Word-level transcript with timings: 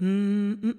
Hello 0.00 0.78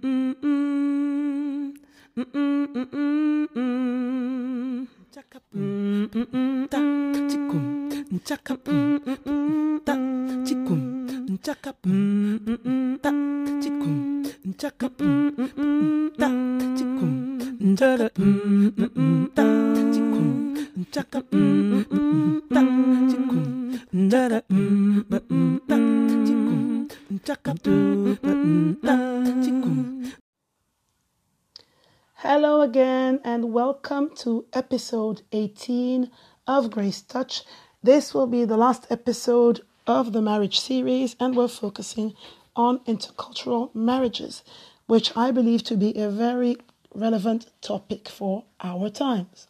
episode 34.80 35.24
18 35.34 36.10
of 36.48 36.72
Grace 36.72 37.02
Touch. 37.02 37.44
This 37.84 38.14
will 38.14 38.28
be 38.28 38.46
the 38.46 38.56
last 38.56 38.88
episode 38.90 39.60
of 39.86 40.14
the 40.14 40.22
marriage 40.22 40.58
series, 40.58 41.18
and 41.20 41.36
we're 41.36 41.50
focusing 41.50 42.14
on 42.56 42.80
intercultural 42.86 43.76
marriages, 43.76 44.42
which 44.88 45.12
I 45.18 45.32
believe 45.32 45.64
to 45.64 45.76
be 45.76 45.98
a 45.98 46.10
very 46.10 46.56
relevant 46.96 47.48
topic 47.60 48.08
for 48.08 48.46
our 48.62 48.90
times. 48.90 49.48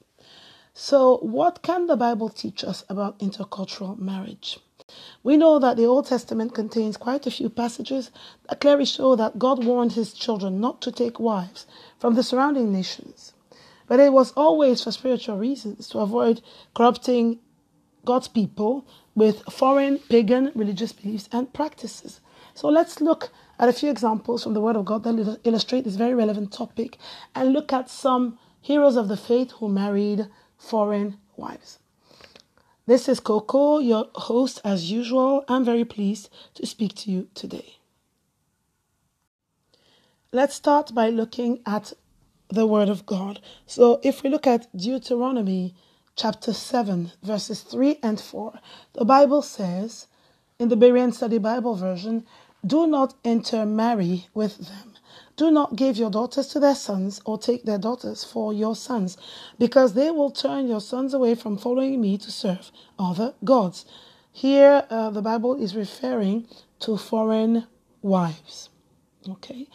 So, 0.74 1.18
what 1.18 1.62
can 1.62 1.86
the 1.86 1.96
Bible 1.96 2.30
teach 2.30 2.64
us 2.64 2.84
about 2.90 3.20
intercultural 3.20 4.00
marriage? 4.00 4.58
We 5.22 5.38
know 5.38 5.60
that 5.60 5.78
the 5.78 5.86
Old 5.86 6.08
Testament 6.08 6.56
contains 6.56 6.98
quite 6.98 7.28
a 7.28 7.32
few 7.32 7.52
passages 7.52 8.10
that 8.50 8.62
clearly 8.62 8.86
show 8.86 9.16
that 9.16 9.38
God 9.38 9.64
warned 9.64 9.92
his 9.92 10.12
children 10.12 10.60
not 10.60 10.82
to 10.82 10.92
take 10.92 11.20
wives 11.20 11.68
from 12.00 12.16
the 12.16 12.24
surrounding 12.24 12.74
nations. 12.74 13.34
But 13.90 14.00
it 14.00 14.14
was 14.14 14.32
always 14.38 14.84
for 14.84 14.92
spiritual 14.92 15.38
reasons 15.38 15.90
to 15.90 16.00
avoid 16.00 16.42
corrupting 16.76 17.40
God's 18.06 18.28
people 18.28 18.86
with 19.16 19.42
foreign 19.52 19.98
pagan 19.98 20.52
religious 20.54 20.94
beliefs 20.94 21.28
and 21.32 21.52
practices. 21.52 22.22
So 22.54 22.70
let's 22.70 23.02
look 23.02 23.32
at 23.58 23.68
a 23.68 23.74
few 23.74 23.90
examples 23.90 24.44
from 24.44 24.54
the 24.54 24.62
Word 24.62 24.76
of 24.76 24.86
God 24.86 25.04
that 25.04 25.40
illustrate 25.44 25.86
this 25.86 25.96
very 25.96 26.14
relevant 26.14 26.54
topic 26.54 26.98
and 27.34 27.52
look 27.52 27.74
at 27.74 27.90
some 27.90 28.38
heroes 28.62 28.96
of 28.96 29.08
the 29.08 29.18
faith 29.18 29.52
who 29.54 29.68
married 29.68 30.28
foreign 30.56 31.18
wives. 31.36 31.80
This 32.86 33.10
is 33.10 33.20
Coco, 33.20 33.80
your 33.80 34.06
host 34.14 34.62
as 34.64 34.92
usual. 34.92 35.44
I'm 35.48 35.66
very 35.66 35.86
pleased 35.86 36.30
to 36.56 36.66
speak 36.68 36.94
to 36.98 37.12
you 37.12 37.28
today. 37.34 37.78
Let's 40.32 40.54
start 40.54 40.94
by 40.94 41.10
looking 41.10 41.62
at 41.66 41.94
the 42.50 42.66
Word 42.66 42.90
of 42.90 43.06
God. 43.06 43.40
So, 43.66 44.00
if 44.04 44.24
we 44.24 44.30
look 44.30 44.48
at 44.48 44.76
Deuteronomy 44.76 45.76
chapter 46.16 46.52
7, 46.52 47.12
verses 47.24 47.62
3 47.62 48.00
and 48.02 48.20
4, 48.20 48.60
the 48.94 49.06
Bible 49.06 49.42
says, 49.42 50.08
in 50.58 50.70
the 50.70 50.76
Berean 50.76 51.14
Study 51.14 51.38
Bible 51.38 51.76
version, 51.76 52.26
do 52.66 52.88
not 52.88 53.14
intermarry 53.24 54.28
with 54.34 54.58
them. 54.58 54.94
Do 55.38 55.52
not 55.52 55.78
give 55.78 55.96
your 55.96 56.10
daughters 56.10 56.48
to 56.50 56.60
their 56.60 56.76
sons 56.76 57.22
or 57.26 57.38
take 57.38 57.64
their 57.64 57.78
daughters 57.78 58.26
for 58.26 58.52
your 58.52 58.76
sons, 58.76 59.18
because 59.58 59.94
they 59.94 60.12
will 60.12 60.32
turn 60.32 60.68
your 60.68 60.82
sons 60.82 61.14
away 61.14 61.36
from 61.36 61.58
following 61.58 62.02
me 62.02 62.18
to 62.18 62.32
serve 62.32 62.72
other 62.98 63.34
gods. 63.46 63.86
Here, 64.32 64.86
uh, 64.90 65.12
the 65.12 65.22
Bible 65.22 65.56
is 65.56 65.76
referring 65.76 66.48
to 66.82 66.98
foreign 66.98 67.68
wives. 68.02 68.70
Okay? 69.28 69.68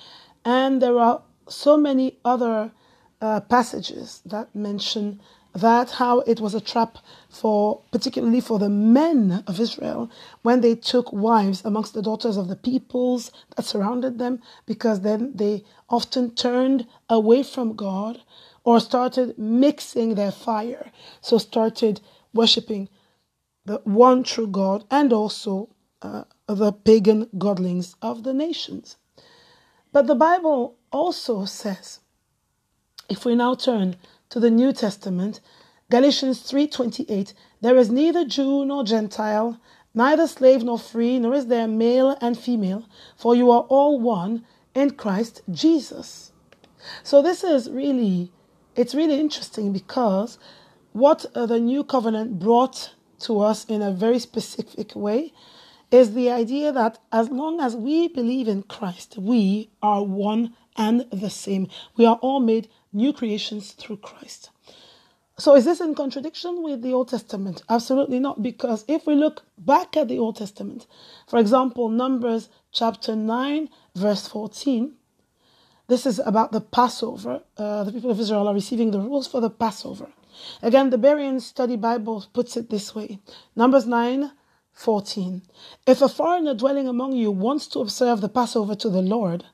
And 0.44 0.82
there 0.82 0.98
are 0.98 1.22
so 1.48 1.76
many 1.76 2.18
other 2.24 2.72
uh, 3.20 3.40
passages 3.40 4.22
that 4.26 4.54
mention 4.54 5.20
that 5.54 5.92
how 5.92 6.20
it 6.20 6.40
was 6.40 6.54
a 6.54 6.60
trap 6.60 6.98
for 7.28 7.80
particularly 7.92 8.40
for 8.40 8.58
the 8.58 8.68
men 8.68 9.44
of 9.46 9.60
Israel 9.60 10.10
when 10.42 10.60
they 10.60 10.74
took 10.74 11.12
wives 11.12 11.64
amongst 11.64 11.94
the 11.94 12.02
daughters 12.02 12.36
of 12.36 12.48
the 12.48 12.56
peoples 12.56 13.30
that 13.56 13.64
surrounded 13.64 14.18
them 14.18 14.42
because 14.66 15.00
then 15.02 15.30
they 15.34 15.62
often 15.88 16.34
turned 16.34 16.86
away 17.08 17.42
from 17.44 17.76
God 17.76 18.20
or 18.64 18.80
started 18.80 19.38
mixing 19.38 20.16
their 20.16 20.32
fire. 20.32 20.90
So 21.20 21.38
started 21.38 22.00
worshiping 22.32 22.88
the 23.64 23.80
one 23.84 24.24
true 24.24 24.48
God 24.48 24.84
and 24.90 25.12
also 25.12 25.70
uh, 26.02 26.24
the 26.48 26.72
pagan 26.72 27.26
godlings 27.38 27.94
of 28.02 28.24
the 28.24 28.34
nations. 28.34 28.96
But 29.92 30.08
the 30.08 30.16
Bible 30.16 30.76
also 30.94 31.44
says 31.44 31.98
if 33.08 33.24
we 33.24 33.34
now 33.34 33.54
turn 33.54 33.96
to 34.30 34.38
the 34.38 34.50
New 34.50 34.72
Testament, 34.72 35.40
Galatians 35.90 36.40
3:28, 36.50 37.34
there 37.60 37.76
is 37.76 37.90
neither 37.90 38.24
Jew 38.24 38.64
nor 38.64 38.84
Gentile, 38.84 39.58
neither 39.92 40.28
slave 40.28 40.62
nor 40.62 40.78
free, 40.78 41.18
nor 41.18 41.34
is 41.34 41.46
there 41.46 41.66
male 41.66 42.16
and 42.20 42.38
female, 42.38 42.84
for 43.16 43.34
you 43.34 43.50
are 43.50 43.66
all 43.68 43.98
one 43.98 44.46
in 44.74 44.92
Christ 44.92 45.42
Jesus. 45.50 46.32
So 47.02 47.20
this 47.20 47.42
is 47.42 47.68
really 47.68 48.30
it's 48.76 48.94
really 48.94 49.18
interesting 49.18 49.72
because 49.72 50.38
what 50.92 51.26
the 51.34 51.58
new 51.58 51.82
covenant 51.82 52.38
brought 52.38 52.94
to 53.26 53.40
us 53.40 53.64
in 53.64 53.82
a 53.82 53.90
very 53.90 54.20
specific 54.20 54.94
way 54.94 55.32
is 55.90 56.14
the 56.14 56.30
idea 56.30 56.72
that 56.72 56.98
as 57.12 57.30
long 57.30 57.60
as 57.60 57.76
we 57.76 58.08
believe 58.08 58.48
in 58.48 58.62
Christ, 58.62 59.16
we 59.18 59.70
are 59.82 60.02
one 60.02 60.54
and 60.76 61.06
the 61.10 61.30
same. 61.30 61.68
We 61.96 62.06
are 62.06 62.18
all 62.22 62.40
made 62.40 62.68
new 62.92 63.12
creations 63.12 63.72
through 63.72 63.98
Christ. 63.98 64.50
So, 65.36 65.56
is 65.56 65.64
this 65.64 65.80
in 65.80 65.96
contradiction 65.96 66.62
with 66.62 66.82
the 66.82 66.92
Old 66.92 67.08
Testament? 67.08 67.62
Absolutely 67.68 68.20
not, 68.20 68.40
because 68.40 68.84
if 68.86 69.04
we 69.04 69.16
look 69.16 69.42
back 69.58 69.96
at 69.96 70.06
the 70.06 70.18
Old 70.18 70.36
Testament, 70.36 70.86
for 71.26 71.40
example, 71.40 71.88
Numbers 71.88 72.48
chapter 72.70 73.16
9, 73.16 73.68
verse 73.96 74.28
14, 74.28 74.94
this 75.88 76.06
is 76.06 76.20
about 76.20 76.52
the 76.52 76.60
Passover. 76.60 77.42
Uh, 77.56 77.82
the 77.82 77.92
people 77.92 78.12
of 78.12 78.20
Israel 78.20 78.46
are 78.46 78.54
receiving 78.54 78.92
the 78.92 79.00
rules 79.00 79.26
for 79.26 79.40
the 79.40 79.50
Passover. 79.50 80.08
Again, 80.62 80.90
the 80.90 80.98
Berean 80.98 81.40
Study 81.40 81.76
Bible 81.76 82.24
puts 82.32 82.56
it 82.56 82.70
this 82.70 82.94
way 82.94 83.18
Numbers 83.56 83.86
9, 83.86 84.30
14. 84.72 85.42
If 85.86 86.00
a 86.00 86.08
foreigner 86.08 86.54
dwelling 86.54 86.88
among 86.88 87.12
you 87.12 87.30
wants 87.30 87.66
to 87.68 87.80
observe 87.80 88.20
the 88.20 88.28
Passover 88.28 88.74
to 88.76 88.88
the 88.88 89.02
Lord, 89.02 89.44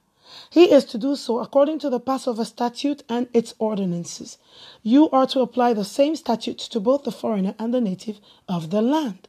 he 0.51 0.73
is 0.73 0.85
to 0.87 0.99
do 0.99 1.15
so 1.15 1.39
according 1.39 1.79
to 1.79 1.89
the 1.89 2.01
Passover 2.01 2.45
statute 2.45 3.05
and 3.09 3.29
its 3.33 3.55
ordinances. 3.59 4.37
You 4.83 5.09
are 5.11 5.27
to 5.29 5.41
apply 5.41 5.75
the 5.75 5.85
same 5.85 6.17
statutes 6.17 6.67
to 6.69 6.81
both 6.81 7.05
the 7.05 7.13
foreigner 7.13 7.55
and 7.59 7.73
the 7.73 7.81
native 7.81 8.21
of 8.49 8.71
the 8.71 8.83
land. 8.83 9.29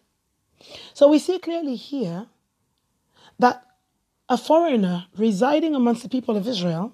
So 0.93 1.07
we 1.07 1.19
see 1.19 1.37
clearly 1.37 1.75
here 1.75 2.25
that 3.37 3.63
a 4.27 4.37
foreigner 4.37 5.05
residing 5.15 5.75
amongst 5.75 6.03
the 6.03 6.09
people 6.09 6.37
of 6.37 6.47
Israel 6.47 6.93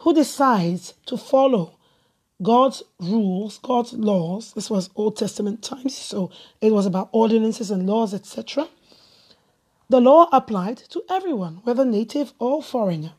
who 0.00 0.14
decides 0.14 0.94
to 1.06 1.18
follow 1.18 1.76
God's 2.42 2.82
rules, 2.98 3.58
God's 3.58 3.92
laws, 3.92 4.54
this 4.54 4.70
was 4.70 4.88
Old 4.96 5.16
Testament 5.18 5.62
times, 5.62 5.94
so 5.94 6.30
it 6.62 6.72
was 6.72 6.86
about 6.86 7.10
ordinances 7.12 7.70
and 7.70 7.86
laws, 7.86 8.14
etc. 8.14 8.68
The 9.90 10.00
law 10.00 10.28
applied 10.32 10.78
to 10.90 11.02
everyone, 11.10 11.60
whether 11.64 11.84
native 11.84 12.32
or 12.38 12.62
foreigner. 12.62 13.12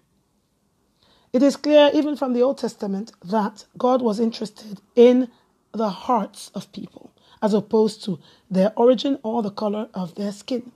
It 1.33 1.41
is 1.41 1.55
clear, 1.55 1.89
even 1.93 2.17
from 2.17 2.33
the 2.33 2.41
Old 2.41 2.57
Testament, 2.57 3.13
that 3.23 3.65
God 3.77 4.01
was 4.01 4.19
interested 4.19 4.81
in 4.95 5.29
the 5.71 5.89
hearts 5.89 6.51
of 6.53 6.71
people 6.73 7.11
as 7.41 7.53
opposed 7.53 8.03
to 8.03 8.19
their 8.49 8.71
origin 8.75 9.17
or 9.23 9.41
the 9.41 9.49
color 9.49 9.89
of 9.93 10.15
their 10.15 10.31
skin. 10.31 10.71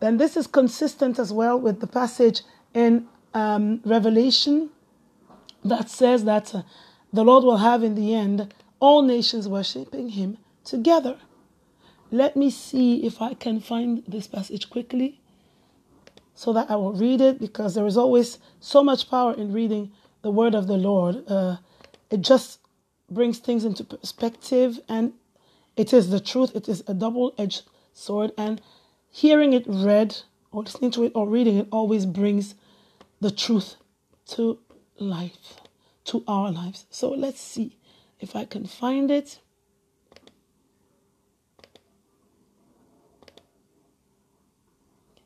Then 0.00 0.16
this 0.16 0.36
is 0.36 0.46
consistent 0.46 1.18
as 1.18 1.32
well 1.32 1.58
with 1.58 1.80
the 1.80 1.86
passage 1.86 2.42
in 2.74 3.06
um, 3.32 3.80
Revelation 3.84 4.70
that 5.64 5.88
says 5.88 6.24
that 6.24 6.54
uh, 6.54 6.62
the 7.12 7.24
Lord 7.24 7.44
will 7.44 7.58
have 7.58 7.82
in 7.82 7.94
the 7.94 8.14
end 8.14 8.52
all 8.80 9.02
nations 9.02 9.48
worshiping 9.48 10.10
Him 10.10 10.38
together. 10.64 11.18
Let 12.10 12.36
me 12.36 12.50
see 12.50 13.06
if 13.06 13.22
I 13.22 13.34
can 13.34 13.60
find 13.60 14.02
this 14.06 14.26
passage 14.26 14.68
quickly 14.68 15.21
so 16.34 16.52
that 16.52 16.70
I 16.70 16.76
will 16.76 16.92
read 16.92 17.20
it 17.20 17.38
because 17.38 17.74
there 17.74 17.86
is 17.86 17.96
always 17.96 18.38
so 18.60 18.82
much 18.82 19.10
power 19.10 19.34
in 19.34 19.52
reading 19.52 19.92
the 20.22 20.30
word 20.30 20.54
of 20.54 20.66
the 20.66 20.76
Lord. 20.76 21.24
Uh, 21.28 21.56
it 22.10 22.22
just 22.22 22.58
brings 23.10 23.38
things 23.38 23.64
into 23.64 23.84
perspective 23.84 24.80
and 24.88 25.12
it 25.76 25.92
is 25.92 26.10
the 26.10 26.20
truth. 26.20 26.54
It 26.54 26.68
is 26.68 26.82
a 26.86 26.94
double 26.94 27.34
edged 27.38 27.62
sword. 27.92 28.32
And 28.36 28.60
hearing 29.10 29.52
it 29.52 29.64
read 29.66 30.16
or 30.50 30.62
listening 30.62 30.90
to 30.92 31.04
it 31.04 31.12
or 31.14 31.28
reading 31.28 31.58
it 31.58 31.68
always 31.70 32.06
brings 32.06 32.54
the 33.20 33.30
truth 33.30 33.76
to 34.28 34.58
life, 34.98 35.60
to 36.04 36.24
our 36.26 36.50
lives. 36.50 36.86
So 36.90 37.10
let's 37.10 37.40
see 37.40 37.76
if 38.20 38.34
I 38.36 38.44
can 38.44 38.66
find 38.66 39.10
it. 39.10 39.38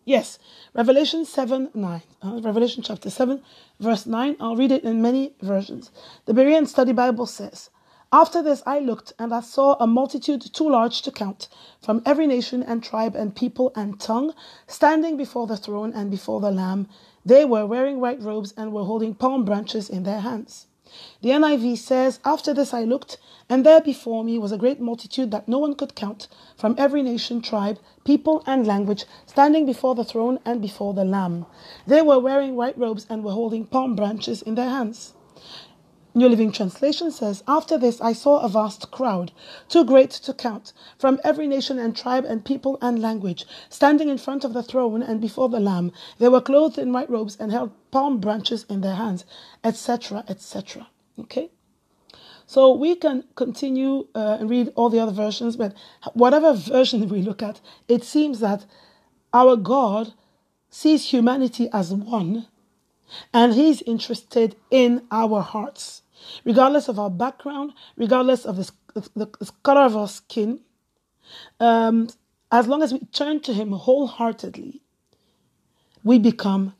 Yes, 0.08 0.38
Revelation 0.72 1.24
7 1.24 1.72
9. 1.74 2.02
Uh, 2.22 2.40
Revelation 2.40 2.80
chapter 2.80 3.10
7, 3.10 3.42
verse 3.80 4.06
9. 4.06 4.36
I'll 4.38 4.54
read 4.54 4.70
it 4.70 4.84
in 4.84 5.02
many 5.02 5.34
versions. 5.42 5.90
The 6.26 6.32
Berean 6.32 6.68
Study 6.68 6.92
Bible 6.92 7.26
says, 7.26 7.70
After 8.12 8.40
this 8.40 8.62
I 8.64 8.78
looked, 8.78 9.14
and 9.18 9.34
I 9.34 9.40
saw 9.40 9.74
a 9.80 9.86
multitude 9.88 10.42
too 10.54 10.70
large 10.70 11.02
to 11.02 11.10
count, 11.10 11.48
from 11.82 12.02
every 12.06 12.28
nation 12.28 12.62
and 12.62 12.84
tribe 12.84 13.16
and 13.16 13.34
people 13.34 13.72
and 13.74 13.98
tongue, 13.98 14.32
standing 14.68 15.16
before 15.16 15.48
the 15.48 15.56
throne 15.56 15.92
and 15.92 16.08
before 16.08 16.40
the 16.40 16.52
Lamb. 16.52 16.86
They 17.24 17.44
were 17.44 17.66
wearing 17.66 17.98
white 17.98 18.22
robes 18.22 18.54
and 18.56 18.72
were 18.72 18.84
holding 18.84 19.12
palm 19.12 19.44
branches 19.44 19.90
in 19.90 20.04
their 20.04 20.20
hands. 20.20 20.68
The 21.20 21.28
NIV 21.28 21.76
says, 21.76 22.20
After 22.24 22.54
this 22.54 22.72
I 22.72 22.84
looked, 22.84 23.18
and 23.50 23.66
there 23.66 23.82
before 23.82 24.24
me 24.24 24.38
was 24.38 24.50
a 24.50 24.56
great 24.56 24.80
multitude 24.80 25.30
that 25.30 25.46
no 25.46 25.58
one 25.58 25.74
could 25.74 25.94
count, 25.94 26.26
from 26.56 26.74
every 26.78 27.02
nation, 27.02 27.42
tribe, 27.42 27.78
people, 28.04 28.42
and 28.46 28.66
language, 28.66 29.04
standing 29.26 29.66
before 29.66 29.94
the 29.94 30.04
throne 30.04 30.38
and 30.44 30.62
before 30.62 30.94
the 30.94 31.04
Lamb. 31.04 31.44
They 31.86 32.00
were 32.00 32.18
wearing 32.18 32.56
white 32.56 32.78
robes 32.78 33.06
and 33.10 33.22
were 33.22 33.32
holding 33.32 33.66
palm 33.66 33.94
branches 33.94 34.40
in 34.40 34.54
their 34.54 34.70
hands. 34.70 35.12
New 36.16 36.30
Living 36.30 36.50
Translation 36.50 37.10
says, 37.10 37.44
After 37.46 37.76
this 37.76 38.00
I 38.00 38.14
saw 38.14 38.38
a 38.38 38.48
vast 38.48 38.90
crowd, 38.90 39.32
too 39.68 39.84
great 39.84 40.10
to 40.12 40.32
count, 40.32 40.72
from 40.96 41.20
every 41.22 41.46
nation 41.46 41.78
and 41.78 41.94
tribe 41.94 42.24
and 42.24 42.42
people 42.42 42.78
and 42.80 43.02
language, 43.02 43.44
standing 43.68 44.08
in 44.08 44.16
front 44.16 44.42
of 44.42 44.54
the 44.54 44.62
throne 44.62 45.02
and 45.02 45.20
before 45.20 45.50
the 45.50 45.60
Lamb. 45.60 45.92
They 46.16 46.30
were 46.30 46.40
clothed 46.40 46.78
in 46.78 46.90
white 46.90 47.10
robes 47.10 47.36
and 47.38 47.52
held 47.52 47.72
palm 47.90 48.18
branches 48.18 48.64
in 48.70 48.80
their 48.80 48.94
hands, 48.94 49.26
etc., 49.62 50.24
etc. 50.26 50.88
Okay? 51.18 51.50
So 52.46 52.72
we 52.72 52.94
can 52.94 53.24
continue 53.34 54.06
uh, 54.14 54.38
and 54.40 54.48
read 54.48 54.72
all 54.74 54.88
the 54.88 55.00
other 55.00 55.12
versions, 55.12 55.54
but 55.58 55.74
whatever 56.14 56.54
version 56.54 57.10
we 57.10 57.20
look 57.20 57.42
at, 57.42 57.60
it 57.88 58.04
seems 58.04 58.40
that 58.40 58.64
our 59.34 59.54
God 59.54 60.14
sees 60.70 61.10
humanity 61.10 61.68
as 61.74 61.92
one 61.92 62.46
and 63.34 63.52
He's 63.52 63.82
interested 63.82 64.56
in 64.70 65.06
our 65.10 65.42
hearts 65.42 66.02
regardless 66.44 66.88
of 66.88 66.98
our 66.98 67.10
background, 67.10 67.72
regardless 67.96 68.44
of 68.44 68.56
the, 68.56 68.70
the, 68.94 69.26
the 69.38 69.50
color 69.62 69.82
of 69.82 69.96
our 69.96 70.08
skin, 70.08 70.60
um, 71.60 72.08
as 72.50 72.66
long 72.66 72.82
as 72.82 72.92
we 72.92 73.00
turn 73.12 73.40
to 73.40 73.52
Him 73.52 73.72
wholeheartedly, 73.72 74.80
we 76.04 76.18
become 76.18 76.74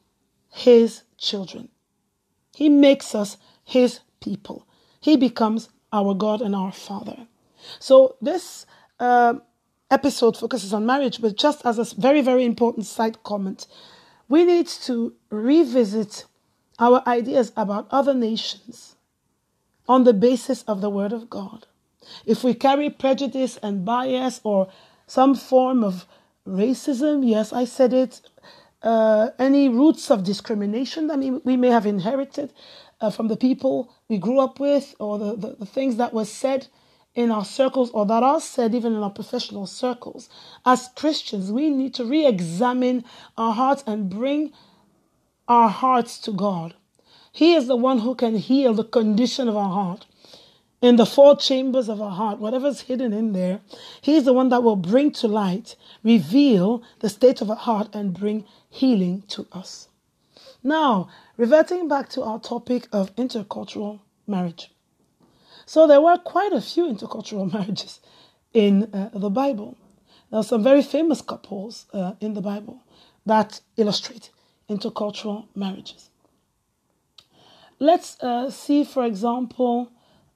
His 0.51 1.03
children. 1.19 1.69
He 2.55 2.69
makes 2.69 3.15
us 3.15 3.37
His 3.65 4.01
people. 4.21 4.67
He 5.01 5.17
becomes 5.17 5.69
our 5.93 6.15
God 6.15 6.41
and 6.41 6.55
our 6.55 6.73
Father. 6.73 7.27
So 7.79 8.17
this 8.21 8.67
uh, 9.01 9.35
episode 9.91 10.37
focuses 10.37 10.73
on 10.73 10.87
marriage, 10.87 11.21
but 11.21 11.37
just 11.37 11.65
as 11.65 11.79
a 11.79 11.95
very, 12.01 12.21
very 12.21 12.45
important 12.45 12.87
side 12.87 13.23
comment, 13.23 13.67
we 14.29 14.45
need 14.45 14.67
to 14.67 15.15
revisit 15.31 16.25
our 16.79 17.03
ideas 17.07 17.53
about 17.57 17.87
other 17.91 18.15
nations 18.15 18.96
on 19.89 20.05
the 20.05 20.13
basis 20.13 20.63
of 20.65 20.81
the 20.81 20.91
Word 20.91 21.13
of 21.13 21.31
God. 21.31 21.67
If 22.25 22.45
we 22.45 22.55
carry 22.55 22.91
prejudice 22.91 23.59
and 23.63 23.85
bias 23.85 24.41
or 24.45 24.69
some 25.07 25.35
form 25.35 25.83
of 25.83 26.07
racism, 26.47 27.27
yes, 27.27 27.53
I 27.53 27.65
said 27.65 27.93
it, 27.93 28.21
uh, 28.83 29.31
any 29.39 29.69
roots 29.69 30.11
of 30.11 30.25
discrimination 30.25 31.09
that 31.09 31.19
we 31.45 31.57
may 31.57 31.69
have 31.69 31.87
inherited 31.87 32.53
uh, 33.01 33.11
from 33.11 33.29
the 33.29 33.37
people 33.37 33.93
we 34.09 34.19
grew 34.19 34.39
up 34.39 34.61
with 34.61 34.95
or 35.01 35.19
the, 35.19 35.37
the, 35.37 35.57
the 35.61 35.67
things 35.67 35.97
that 35.97 36.15
were 36.15 36.25
said 36.25 36.69
in 37.15 37.31
our 37.31 37.45
circles 37.45 37.91
or 37.91 38.07
that 38.07 38.23
are 38.23 38.41
said 38.41 38.75
even 38.75 38.95
in 38.95 39.03
our 39.03 39.11
professional 39.11 39.67
circles. 39.67 40.29
As 40.65 40.91
Christians, 40.95 41.51
we 41.51 41.71
need 41.71 41.95
to 41.95 42.05
re 42.05 42.27
examine 42.27 43.05
our 43.37 43.55
hearts 43.55 43.83
and 43.87 44.11
bring 44.11 44.53
our 45.49 45.69
hearts 45.69 46.19
to 46.21 46.33
God. 46.33 46.75
He 47.37 47.53
is 47.53 47.67
the 47.67 47.77
one 47.77 47.99
who 47.99 48.15
can 48.15 48.37
heal 48.37 48.73
the 48.73 48.83
condition 48.83 49.47
of 49.47 49.59
our 49.59 49.69
heart. 49.69 50.07
In 50.81 50.97
the 50.97 51.05
four 51.05 51.37
chambers 51.37 51.87
of 51.91 52.01
our 52.01 52.13
heart, 52.13 52.39
whatever's 52.39 52.81
hidden 52.89 53.13
in 53.13 53.35
there, 53.35 53.61
He's 54.01 54.25
the 54.25 54.33
one 54.33 54.49
that 54.49 54.63
will 54.63 54.75
bring 54.75 55.11
to 55.21 55.29
light, 55.29 55.77
reveal 56.03 56.83
the 57.01 57.11
state 57.11 57.43
of 57.43 57.51
our 57.51 57.57
heart, 57.57 57.95
and 57.95 58.19
bring 58.19 58.47
healing 58.71 59.23
to 59.29 59.47
us. 59.53 59.89
Now, 60.63 61.11
reverting 61.37 61.89
back 61.89 62.09
to 62.11 62.23
our 62.23 62.41
topic 62.41 62.89
of 62.91 63.15
intercultural 63.17 64.01
marriage. 64.27 64.71
So, 65.67 65.87
there 65.87 66.01
were 66.01 66.17
quite 66.17 66.55
a 66.55 66.63
few 66.63 66.87
intercultural 66.87 67.53
marriages 67.59 68.01
in 68.55 68.85
uh, 68.95 69.11
the 69.13 69.29
Bible. 69.29 69.77
There 70.31 70.41
are 70.41 70.43
some 70.43 70.63
very 70.63 70.83
famous 70.83 71.21
couples 71.21 71.85
uh, 71.93 72.15
in 72.19 72.33
the 72.33 72.41
Bible 72.41 72.81
that 73.27 73.61
illustrate 73.77 74.31
intercultural 74.71 75.49
marriages. 75.55 76.09
Let's 77.79 78.21
uh, 78.23 78.51
see, 78.51 78.85
for 78.85 79.05
example, 79.05 79.93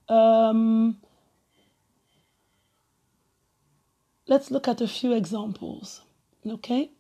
um, 0.09 0.99
let's 4.27 4.51
look 4.51 4.69
at 4.69 4.81
a 4.81 4.89
few 4.89 5.13
examples. 5.13 6.03
Okay? 6.47 6.91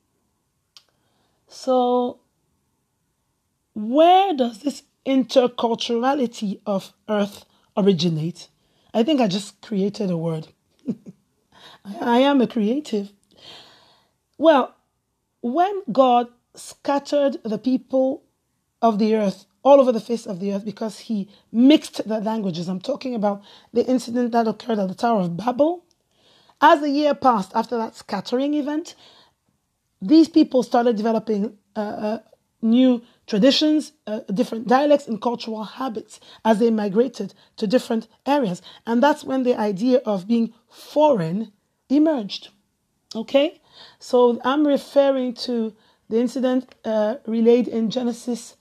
So, 1.46 2.20
where 3.74 4.34
does 4.34 4.60
this 4.60 4.82
interculturality 5.04 6.60
of 6.64 6.92
earth 7.08 7.44
originate? 7.76 8.48
I 8.94 9.02
think 9.02 9.20
I 9.20 9.28
just 9.28 9.60
created 9.60 10.10
a 10.10 10.16
word. 10.16 10.48
I 12.00 12.18
am 12.20 12.40
a 12.40 12.46
creative. 12.46 13.12
Well, 14.38 14.74
when 15.42 15.82
God 15.92 16.28
scattered 16.54 17.38
the 17.44 17.58
people 17.58 18.22
of 18.82 18.98
the 18.98 19.14
earth 19.14 19.46
all 19.62 19.80
over 19.80 19.92
the 19.92 20.00
face 20.00 20.26
of 20.26 20.40
the 20.40 20.52
earth 20.52 20.64
because 20.64 21.00
he 21.00 21.28
mixed 21.52 22.06
the 22.08 22.20
languages. 22.20 22.68
I'm 22.68 22.80
talking 22.80 23.14
about 23.14 23.42
the 23.72 23.84
incident 23.86 24.32
that 24.32 24.48
occurred 24.48 24.78
at 24.78 24.88
the 24.88 24.94
Tower 24.94 25.22
of 25.22 25.36
Babel. 25.36 25.84
As 26.60 26.80
the 26.80 26.90
year 26.90 27.14
passed 27.14 27.52
after 27.54 27.76
that 27.76 27.96
scattering 27.96 28.54
event, 28.54 28.94
these 30.00 30.28
people 30.28 30.62
started 30.62 30.96
developing 30.96 31.56
uh, 31.76 31.80
uh, 31.80 32.18
new 32.62 33.02
traditions, 33.26 33.92
uh, 34.06 34.20
different 34.32 34.66
dialects, 34.66 35.06
and 35.06 35.20
cultural 35.20 35.64
habits 35.64 36.20
as 36.44 36.58
they 36.58 36.70
migrated 36.70 37.34
to 37.56 37.66
different 37.66 38.08
areas. 38.26 38.60
And 38.86 39.02
that's 39.02 39.24
when 39.24 39.42
the 39.42 39.58
idea 39.58 39.98
of 40.04 40.26
being 40.26 40.52
foreign 40.68 41.52
emerged. 41.88 42.48
Okay? 43.14 43.60
So 43.98 44.40
I'm 44.44 44.66
referring 44.66 45.34
to 45.34 45.74
the 46.08 46.18
incident 46.18 46.74
uh, 46.84 47.16
relayed 47.26 47.68
in 47.68 47.90
Genesis 47.90 48.56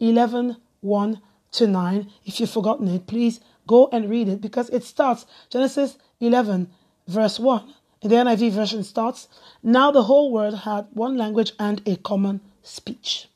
11 0.00 0.56
1 0.80 1.20
to 1.52 1.66
9. 1.66 2.10
If 2.24 2.40
you've 2.40 2.50
forgotten 2.50 2.88
it, 2.88 3.06
please 3.06 3.40
go 3.66 3.88
and 3.92 4.10
read 4.10 4.28
it 4.28 4.40
because 4.40 4.70
it 4.70 4.84
starts 4.84 5.26
Genesis 5.50 5.98
11, 6.20 6.68
verse 7.06 7.38
1. 7.38 7.74
The 8.02 8.08
NIV 8.08 8.52
version 8.52 8.82
starts, 8.82 9.28
Now 9.62 9.90
the 9.90 10.04
whole 10.04 10.32
world 10.32 10.60
had 10.60 10.86
one 10.92 11.16
language 11.16 11.52
and 11.58 11.82
a 11.86 11.96
common 11.96 12.40
speech. 12.62 13.28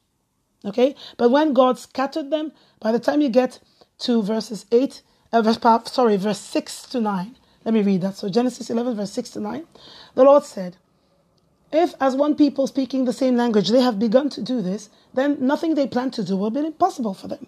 Okay? 0.64 0.94
But 1.18 1.30
when 1.30 1.52
God 1.52 1.78
scattered 1.78 2.30
them, 2.30 2.52
by 2.80 2.92
the 2.92 2.98
time 2.98 3.20
you 3.20 3.28
get 3.28 3.58
to 4.00 4.22
verses 4.22 4.64
8, 4.72 5.02
uh, 5.32 5.42
verse, 5.42 5.58
sorry, 5.92 6.16
verse 6.16 6.40
6 6.40 6.86
to 6.88 7.00
9, 7.00 7.36
let 7.64 7.74
me 7.74 7.82
read 7.82 8.00
that. 8.02 8.16
So 8.16 8.28
Genesis 8.28 8.70
11, 8.70 8.96
verse 8.96 9.12
6 9.12 9.30
to 9.30 9.40
9, 9.40 9.66
the 10.14 10.24
Lord 10.24 10.44
said, 10.44 10.76
if, 11.74 11.94
as 12.00 12.14
one 12.14 12.34
people 12.34 12.66
speaking 12.66 13.04
the 13.04 13.12
same 13.12 13.36
language, 13.36 13.70
they 13.70 13.80
have 13.80 13.98
begun 13.98 14.28
to 14.30 14.42
do 14.42 14.62
this, 14.62 14.90
then 15.14 15.36
nothing 15.40 15.74
they 15.74 15.86
plan 15.86 16.10
to 16.12 16.24
do 16.24 16.36
will 16.36 16.50
be 16.50 16.60
impossible 16.60 17.14
for 17.14 17.28
them. 17.28 17.46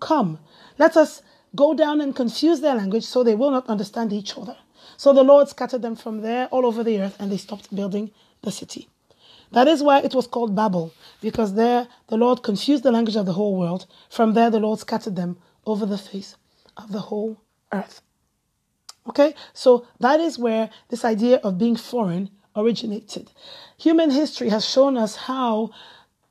Come, 0.00 0.38
let 0.78 0.96
us 0.96 1.22
go 1.54 1.74
down 1.74 2.00
and 2.00 2.14
confuse 2.14 2.60
their 2.60 2.74
language 2.74 3.04
so 3.04 3.22
they 3.22 3.34
will 3.34 3.50
not 3.50 3.68
understand 3.68 4.12
each 4.12 4.36
other. 4.36 4.56
So 4.96 5.12
the 5.12 5.22
Lord 5.22 5.48
scattered 5.48 5.82
them 5.82 5.96
from 5.96 6.22
there 6.22 6.46
all 6.46 6.66
over 6.66 6.82
the 6.82 7.00
earth 7.00 7.16
and 7.18 7.30
they 7.30 7.36
stopped 7.36 7.74
building 7.74 8.10
the 8.42 8.50
city. 8.50 8.88
That 9.52 9.68
is 9.68 9.82
why 9.82 10.00
it 10.00 10.14
was 10.14 10.26
called 10.26 10.54
Babel, 10.54 10.92
because 11.20 11.54
there 11.54 11.88
the 12.08 12.16
Lord 12.16 12.42
confused 12.42 12.82
the 12.82 12.92
language 12.92 13.16
of 13.16 13.26
the 13.26 13.32
whole 13.32 13.56
world. 13.56 13.86
From 14.10 14.34
there 14.34 14.50
the 14.50 14.60
Lord 14.60 14.78
scattered 14.78 15.16
them 15.16 15.38
over 15.64 15.86
the 15.86 15.98
face 15.98 16.36
of 16.76 16.92
the 16.92 17.00
whole 17.00 17.38
earth. 17.72 18.02
Okay, 19.08 19.34
so 19.54 19.86
that 20.00 20.20
is 20.20 20.38
where 20.38 20.68
this 20.88 21.04
idea 21.04 21.36
of 21.38 21.58
being 21.58 21.76
foreign 21.76 22.30
originated. 22.58 23.30
Human 23.78 24.10
history 24.10 24.48
has 24.48 24.68
shown 24.68 24.96
us 24.96 25.16
how 25.16 25.70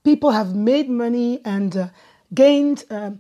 people 0.04 0.32
have 0.32 0.56
made 0.56 0.90
money 0.90 1.42
and 1.46 1.76
uh, 1.76 1.88
gained 2.34 2.84
uh, 2.90 3.12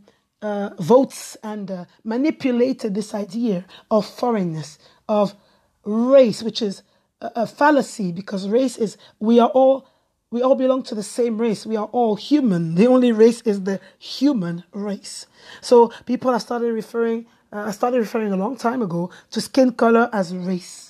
uh, 0.41 0.69
votes 0.79 1.37
and 1.43 1.71
uh, 1.71 1.85
manipulated 2.03 2.93
this 2.93 3.13
idea 3.13 3.65
of 3.89 4.05
foreignness, 4.05 4.77
of 5.07 5.35
race, 5.83 6.43
which 6.43 6.61
is 6.61 6.83
a, 7.21 7.31
a 7.35 7.47
fallacy 7.47 8.11
because 8.11 8.47
race 8.47 8.77
is 8.77 8.97
we 9.19 9.39
are 9.39 9.49
all 9.49 9.87
we 10.29 10.41
all 10.41 10.55
belong 10.55 10.83
to 10.83 10.95
the 10.95 11.03
same 11.03 11.37
race. 11.37 11.65
We 11.65 11.77
are 11.77 11.89
all 11.93 12.15
human. 12.17 12.75
The 12.75 12.87
only 12.87 13.11
race 13.13 13.41
is 13.41 13.63
the 13.63 13.79
human 13.97 14.63
race. 14.73 15.25
So 15.61 15.91
people 16.05 16.31
have 16.33 16.41
started 16.41 16.73
referring, 16.73 17.27
uh, 17.51 17.71
started 17.71 17.99
referring 17.99 18.33
a 18.33 18.35
long 18.35 18.57
time 18.57 18.81
ago 18.81 19.09
to 19.31 19.39
skin 19.39 19.71
color 19.71 20.09
as 20.11 20.35
race. 20.35 20.86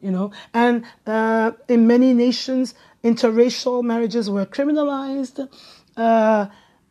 You 0.00 0.10
know. 0.10 0.32
And 0.52 0.84
uh, 1.06 1.52
in 1.68 1.86
many 1.86 2.14
nations, 2.14 2.74
interracial 3.02 3.82
marriages 3.82 4.30
were 4.30 4.46
criminalized. 4.46 5.48
Uh, 5.96 6.46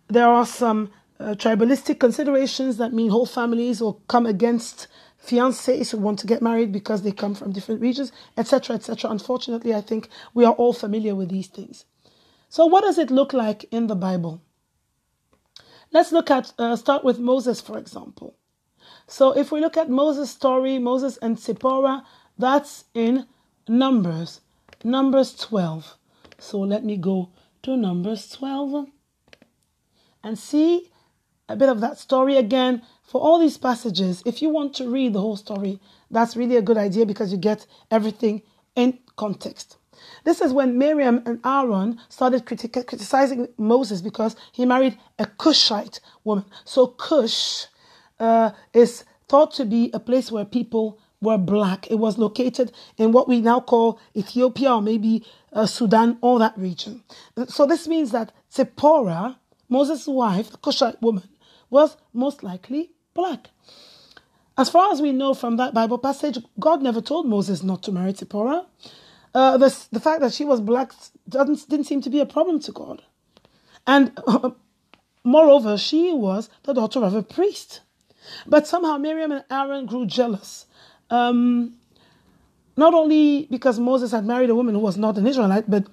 there 0.07 0.27
are 0.27 0.45
some 0.45 0.91
uh, 1.19 1.35
tribalistic 1.35 2.00
considerations 2.00 2.77
that 2.77 2.93
mean 2.93 3.09
whole 3.09 3.25
families 3.25 3.81
will 3.81 4.01
come 4.07 4.25
against 4.25 4.88
fiancés 5.25 5.91
who 5.91 5.97
want 5.97 6.19
to 6.19 6.27
get 6.27 6.41
married 6.41 6.71
because 6.71 7.01
they 7.01 7.12
come 7.12 7.33
from 7.33 7.51
different 7.51 7.81
regions, 7.81 8.12
etc., 8.38 8.75
etc. 8.75 9.09
Unfortunately, 9.09 9.74
I 9.74 9.81
think 9.81 10.09
we 10.33 10.45
are 10.45 10.53
all 10.53 10.74
familiar 10.74 11.15
with 11.15 11.29
these 11.29 11.47
things. 11.47 11.85
So, 12.50 12.65
what 12.65 12.83
does 12.83 12.97
it 12.97 13.09
look 13.09 13.33
like 13.33 13.65
in 13.71 13.88
the 13.88 13.95
Bible? 13.95 14.41
Let's 15.91 16.12
look 16.12 16.29
at 16.29 16.53
uh, 16.59 16.75
start 16.75 17.03
with 17.03 17.19
Moses, 17.19 17.62
for 17.62 17.77
example. 17.77 18.38
So, 19.07 19.31
if 19.31 19.51
we 19.51 19.62
look 19.62 19.77
at 19.77 19.89
Moses' 19.89 20.31
story, 20.31 20.77
Moses 20.79 21.17
and 21.17 21.39
Zipporah, 21.39 22.03
that's 22.37 22.85
in 22.93 23.25
Numbers, 23.67 24.41
Numbers 24.83 25.35
12. 25.35 25.97
So, 26.37 26.59
let 26.59 26.83
me 26.83 26.97
go 26.97 27.29
to 27.63 27.77
Numbers 27.77 28.29
12 28.29 28.87
and 30.23 30.37
see 30.37 30.91
a 31.47 31.55
bit 31.55 31.69
of 31.69 31.81
that 31.81 31.97
story 31.97 32.37
again. 32.37 32.81
For 33.03 33.21
all 33.21 33.39
these 33.39 33.57
passages, 33.57 34.21
if 34.25 34.41
you 34.41 34.49
want 34.49 34.73
to 34.75 34.89
read 34.89 35.13
the 35.13 35.21
whole 35.21 35.37
story, 35.37 35.79
that's 36.11 36.35
really 36.35 36.57
a 36.57 36.61
good 36.61 36.77
idea 36.77 37.05
because 37.05 37.31
you 37.31 37.37
get 37.37 37.65
everything 37.89 38.41
in 38.75 38.99
context. 39.15 39.77
This 40.23 40.41
is 40.41 40.51
when 40.51 40.77
Miriam 40.77 41.21
and 41.25 41.39
Aaron 41.45 41.99
started 42.09 42.45
criti- 42.45 42.85
criticizing 42.85 43.47
Moses 43.57 44.01
because 44.01 44.35
he 44.51 44.65
married 44.65 44.97
a 45.17 45.25
Cushite 45.25 45.99
woman. 46.23 46.45
So, 46.65 46.87
Cush 46.87 47.67
uh, 48.19 48.51
is 48.73 49.05
thought 49.27 49.53
to 49.53 49.65
be 49.65 49.89
a 49.93 49.99
place 49.99 50.31
where 50.31 50.45
people 50.45 50.99
were 51.22 51.38
black. 51.38 51.89
It 51.89 51.95
was 51.95 52.17
located 52.17 52.72
in 52.98 53.12
what 53.12 53.27
we 53.27 53.41
now 53.41 53.60
call 53.60 54.00
Ethiopia 54.15 54.74
or 54.74 54.81
maybe 54.81 55.24
uh, 55.53 55.65
Sudan, 55.65 56.17
all 56.22 56.39
that 56.39 56.57
region. 56.57 57.03
So, 57.48 57.65
this 57.65 57.88
means 57.88 58.12
that 58.12 58.31
Zipporah, 58.53 59.38
Moses' 59.69 60.07
wife, 60.07 60.51
the 60.51 60.57
Cushite 60.57 61.01
woman, 61.01 61.29
was 61.69 61.98
most 62.13 62.43
likely 62.43 62.91
black. 63.13 63.50
As 64.57 64.69
far 64.69 64.91
as 64.91 65.01
we 65.01 65.12
know 65.12 65.34
from 65.34 65.57
that 65.57 65.74
Bible 65.74 65.98
passage, 65.98 66.38
God 66.60 66.81
never 66.81 67.01
told 67.01 67.27
Moses 67.27 67.62
not 67.62 67.84
to 67.84 67.91
marry 67.91 68.13
Zipporah. 68.13 68.65
Uh, 69.34 69.57
the, 69.57 69.75
the 69.91 70.00
fact 70.00 70.22
that 70.22 70.34
she 70.34 70.45
was 70.45 70.62
black 70.62 70.93
doesn't, 71.27 71.67
didn't 71.67 71.88
seem 71.88 72.01
to 72.01 72.10
be 72.10 72.22
a 72.22 72.25
problem 72.25 72.60
to 72.62 72.72
God. 72.72 73.03
And 73.86 74.17
uh, 74.25 74.51
moreover, 75.24 75.77
she 75.77 76.13
was 76.13 76.50
the 76.63 76.74
daughter 76.74 77.03
of 77.03 77.13
a 77.13 77.22
priest. 77.22 77.81
But 78.48 78.65
somehow 78.65 78.98
Miriam 78.98 79.31
and 79.31 79.43
Aaron 79.51 79.86
grew 79.86 80.05
jealous. 80.05 80.64
Um, 81.09 81.75
not 82.77 82.93
only 82.93 83.47
because 83.50 83.79
Moses 83.79 84.12
had 84.12 84.25
married 84.25 84.50
a 84.50 84.55
woman 84.55 84.75
who 84.75 84.81
was 84.81 84.97
not 84.97 85.17
an 85.17 85.27
Israelite, 85.27 85.69
but 85.69 85.85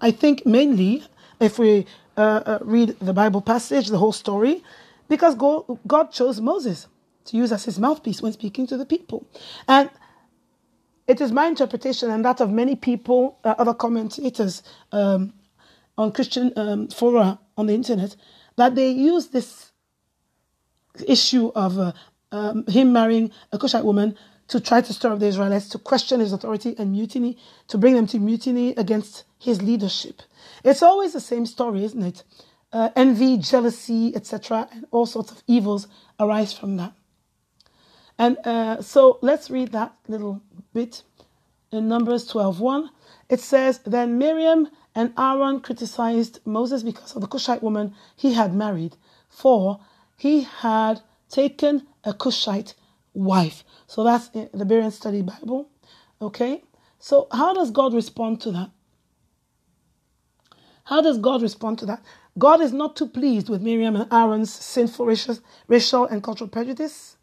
I 0.00 0.10
think 0.10 0.44
mainly, 0.44 1.02
if 1.40 1.58
we 1.58 1.86
uh, 2.16 2.20
uh 2.20 2.58
read 2.62 2.96
the 3.00 3.12
Bible 3.12 3.40
passage, 3.40 3.88
the 3.88 3.98
whole 3.98 4.12
story, 4.12 4.62
because 5.08 5.34
God 5.86 6.12
chose 6.12 6.40
Moses 6.40 6.88
to 7.26 7.36
use 7.36 7.52
as 7.52 7.64
his 7.64 7.78
mouthpiece 7.78 8.22
when 8.22 8.32
speaking 8.32 8.66
to 8.66 8.76
the 8.76 8.86
people. 8.86 9.26
And 9.68 9.90
it 11.06 11.20
is 11.20 11.30
my 11.32 11.46
interpretation 11.46 12.10
and 12.10 12.24
that 12.24 12.40
of 12.40 12.50
many 12.50 12.74
people, 12.76 13.38
uh, 13.44 13.54
other 13.58 13.74
commentators 13.74 14.62
um, 14.92 15.32
on 15.96 16.12
Christian 16.12 16.52
um, 16.56 16.88
fora 16.88 17.38
on 17.56 17.66
the 17.66 17.74
internet, 17.74 18.16
that 18.56 18.74
they 18.74 18.90
use 18.90 19.28
this 19.28 19.72
issue 21.06 21.52
of 21.54 21.78
uh, 21.78 21.92
um, 22.32 22.66
him 22.66 22.92
marrying 22.92 23.30
a 23.52 23.58
Cushite 23.58 23.84
woman 23.84 24.16
to 24.48 24.60
try 24.60 24.80
to 24.80 24.92
stir 24.92 25.12
up 25.12 25.18
the 25.18 25.26
Israelites, 25.26 25.68
to 25.70 25.78
question 25.78 26.20
his 26.20 26.32
authority 26.32 26.74
and 26.78 26.92
mutiny, 26.92 27.36
to 27.68 27.78
bring 27.78 27.94
them 27.94 28.06
to 28.06 28.18
mutiny 28.18 28.70
against 28.76 29.24
his 29.38 29.62
leadership. 29.62 30.22
It's 30.64 30.82
always 30.82 31.12
the 31.12 31.20
same 31.20 31.46
story, 31.46 31.84
isn't 31.84 32.02
it? 32.02 32.22
Uh, 32.72 32.90
envy, 32.96 33.38
jealousy, 33.38 34.14
etc., 34.14 34.68
and 34.72 34.86
all 34.90 35.06
sorts 35.06 35.32
of 35.32 35.42
evils 35.46 35.88
arise 36.20 36.52
from 36.52 36.76
that. 36.76 36.92
And 38.18 38.38
uh, 38.44 38.82
so 38.82 39.18
let's 39.20 39.50
read 39.50 39.72
that 39.72 39.94
little 40.08 40.40
bit 40.72 41.02
in 41.70 41.88
Numbers 41.88 42.30
12:1. 42.30 42.88
It 43.28 43.40
says, 43.40 43.80
Then 43.84 44.18
Miriam 44.18 44.68
and 44.94 45.12
Aaron 45.18 45.60
criticized 45.60 46.40
Moses 46.44 46.82
because 46.82 47.14
of 47.14 47.20
the 47.20 47.28
Cushite 47.28 47.62
woman 47.62 47.94
he 48.16 48.32
had 48.32 48.54
married, 48.54 48.96
for 49.28 49.80
he 50.16 50.42
had 50.42 51.02
taken 51.28 51.86
a 52.04 52.14
Cushite 52.14 52.74
wife. 53.16 53.64
So 53.86 54.04
that's 54.04 54.28
the 54.28 54.48
Berean 54.52 54.92
Study 54.92 55.22
Bible. 55.22 55.68
Okay? 56.20 56.62
So 56.98 57.26
how 57.32 57.54
does 57.54 57.70
God 57.70 57.94
respond 57.94 58.40
to 58.42 58.52
that? 58.52 58.70
How 60.84 61.00
does 61.00 61.18
God 61.18 61.42
respond 61.42 61.78
to 61.80 61.86
that? 61.86 62.02
God 62.38 62.60
is 62.60 62.72
not 62.72 62.94
too 62.94 63.08
pleased 63.08 63.48
with 63.48 63.62
Miriam 63.62 63.96
and 63.96 64.12
Aaron's 64.12 64.52
sinful 64.52 65.06
racial, 65.06 65.38
racial 65.66 66.04
and 66.04 66.22
cultural 66.22 66.48
prejudice 66.48 67.16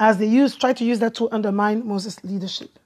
as 0.00 0.18
they 0.18 0.26
use, 0.26 0.54
try 0.56 0.72
to 0.72 0.84
use 0.84 0.98
that 1.00 1.14
to 1.16 1.30
undermine 1.32 1.86
Moses' 1.86 2.22
leadership. 2.22 2.78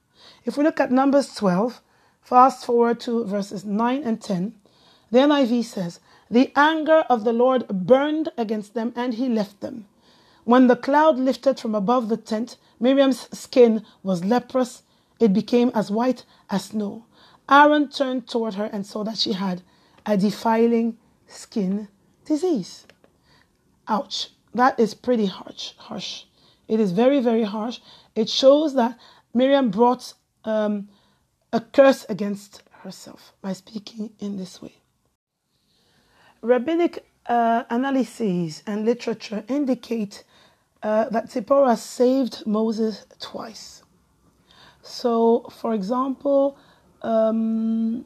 If 0.45 0.57
we 0.57 0.63
look 0.63 0.79
at 0.79 0.91
Numbers 0.91 1.35
12, 1.35 1.81
fast 2.21 2.65
forward 2.65 2.99
to 3.01 3.25
verses 3.25 3.65
9 3.65 4.03
and 4.03 4.21
10, 4.21 4.55
the 5.11 5.19
NIV 5.19 5.63
says, 5.65 5.99
The 6.29 6.51
anger 6.55 7.03
of 7.09 7.23
the 7.23 7.33
Lord 7.33 7.67
burned 7.67 8.29
against 8.37 8.73
them, 8.73 8.93
and 8.95 9.13
he 9.13 9.29
left 9.29 9.61
them. 9.61 9.85
When 10.45 10.67
the 10.67 10.75
cloud 10.75 11.17
lifted 11.17 11.59
from 11.59 11.73
above 11.73 12.09
the 12.09 12.17
tent, 12.17 12.57
Miriam's 12.79 13.29
skin 13.37 13.85
was 14.01 14.25
leprous. 14.25 14.83
It 15.19 15.33
became 15.33 15.71
as 15.73 15.89
white 15.89 16.25
as 16.49 16.65
snow. 16.65 17.05
Aaron 17.49 17.89
turned 17.89 18.27
toward 18.27 18.55
her 18.55 18.65
and 18.65 18.85
saw 18.85 19.03
that 19.03 19.17
she 19.17 19.33
had 19.33 19.61
a 20.05 20.17
defiling 20.17 20.97
skin 21.27 21.87
disease. 22.25 22.85
Ouch. 23.87 24.29
That 24.53 24.79
is 24.79 24.93
pretty 24.93 25.25
harsh. 25.25 25.73
Harsh. 25.77 26.25
It 26.67 26.79
is 26.79 26.91
very, 26.91 27.19
very 27.21 27.43
harsh. 27.43 27.79
It 28.15 28.29
shows 28.29 28.75
that 28.75 28.97
Miriam 29.33 29.69
brought 29.71 30.13
um, 30.45 30.89
a 31.51 31.59
curse 31.59 32.05
against 32.09 32.63
herself 32.81 33.33
by 33.41 33.53
speaking 33.53 34.11
in 34.19 34.37
this 34.37 34.61
way. 34.61 34.75
Rabbinic 36.41 37.05
uh, 37.25 37.63
analyses 37.69 38.63
and 38.67 38.85
literature 38.85 39.43
indicate 39.47 40.23
uh, 40.83 41.09
that 41.09 41.31
Zipporah 41.31 41.77
saved 41.77 42.45
Moses 42.45 43.05
twice. 43.19 43.83
So, 44.81 45.45
for 45.49 45.73
example, 45.73 46.57
um, 47.01 48.05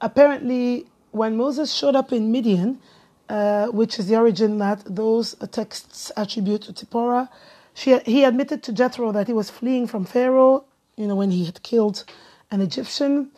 apparently 0.00 0.86
when 1.10 1.36
Moses 1.36 1.72
showed 1.72 1.94
up 1.94 2.12
in 2.12 2.32
Midian, 2.32 2.80
uh, 3.28 3.66
which 3.66 3.98
is 3.98 4.08
the 4.08 4.16
origin 4.16 4.58
that 4.58 4.82
those 4.86 5.34
texts 5.52 6.10
attribute 6.16 6.62
to 6.62 6.72
Zipporah, 6.74 7.28
she, 7.74 7.98
he 8.00 8.24
admitted 8.24 8.62
to 8.64 8.72
Jethro 8.72 9.12
that 9.12 9.26
he 9.26 9.32
was 9.32 9.50
fleeing 9.50 9.86
from 9.86 10.04
Pharaoh, 10.04 10.64
you 10.96 11.06
know, 11.06 11.14
when 11.14 11.30
he 11.30 11.44
had 11.44 11.62
killed 11.62 12.04
an 12.50 12.62
Egyptian. 12.62 13.30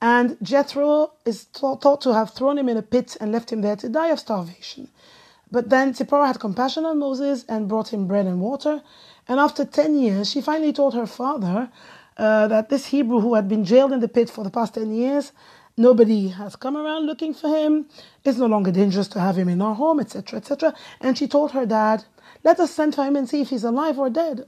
And 0.00 0.36
Jethro 0.42 1.12
is 1.24 1.44
thought, 1.44 1.82
thought 1.82 2.00
to 2.02 2.14
have 2.14 2.30
thrown 2.30 2.58
him 2.58 2.68
in 2.68 2.76
a 2.76 2.82
pit 2.82 3.16
and 3.20 3.30
left 3.30 3.52
him 3.52 3.60
there 3.60 3.76
to 3.76 3.88
die 3.88 4.08
of 4.08 4.18
starvation. 4.18 4.88
But 5.54 5.70
then 5.70 5.94
Zipporah 5.94 6.26
had 6.26 6.40
compassion 6.40 6.84
on 6.84 6.98
Moses 6.98 7.44
and 7.48 7.68
brought 7.68 7.92
him 7.92 8.06
bread 8.06 8.26
and 8.26 8.40
water. 8.40 8.82
And 9.28 9.38
after 9.38 9.64
10 9.64 9.96
years, 10.04 10.30
she 10.30 10.40
finally 10.40 10.72
told 10.72 10.92
her 10.94 11.06
father 11.06 11.70
uh, 12.16 12.48
that 12.48 12.68
this 12.68 12.86
Hebrew 12.86 13.20
who 13.20 13.34
had 13.34 13.48
been 13.48 13.64
jailed 13.64 13.92
in 13.92 14.00
the 14.00 14.08
pit 14.16 14.28
for 14.28 14.44
the 14.44 14.50
past 14.50 14.74
10 14.74 14.92
years 14.92 15.32
Nobody 15.76 16.28
has 16.28 16.54
come 16.54 16.76
around 16.76 17.06
looking 17.06 17.34
for 17.34 17.48
him. 17.48 17.86
It's 18.24 18.38
no 18.38 18.46
longer 18.46 18.70
dangerous 18.70 19.08
to 19.08 19.20
have 19.20 19.36
him 19.36 19.48
in 19.48 19.60
our 19.60 19.74
home, 19.74 19.98
etc., 19.98 20.38
etc. 20.38 20.72
And 21.00 21.18
she 21.18 21.26
told 21.26 21.50
her 21.50 21.66
dad, 21.66 22.04
Let 22.44 22.60
us 22.60 22.70
send 22.70 22.94
for 22.94 23.04
him 23.04 23.16
and 23.16 23.28
see 23.28 23.40
if 23.40 23.50
he's 23.50 23.64
alive 23.64 23.98
or 23.98 24.08
dead. 24.08 24.46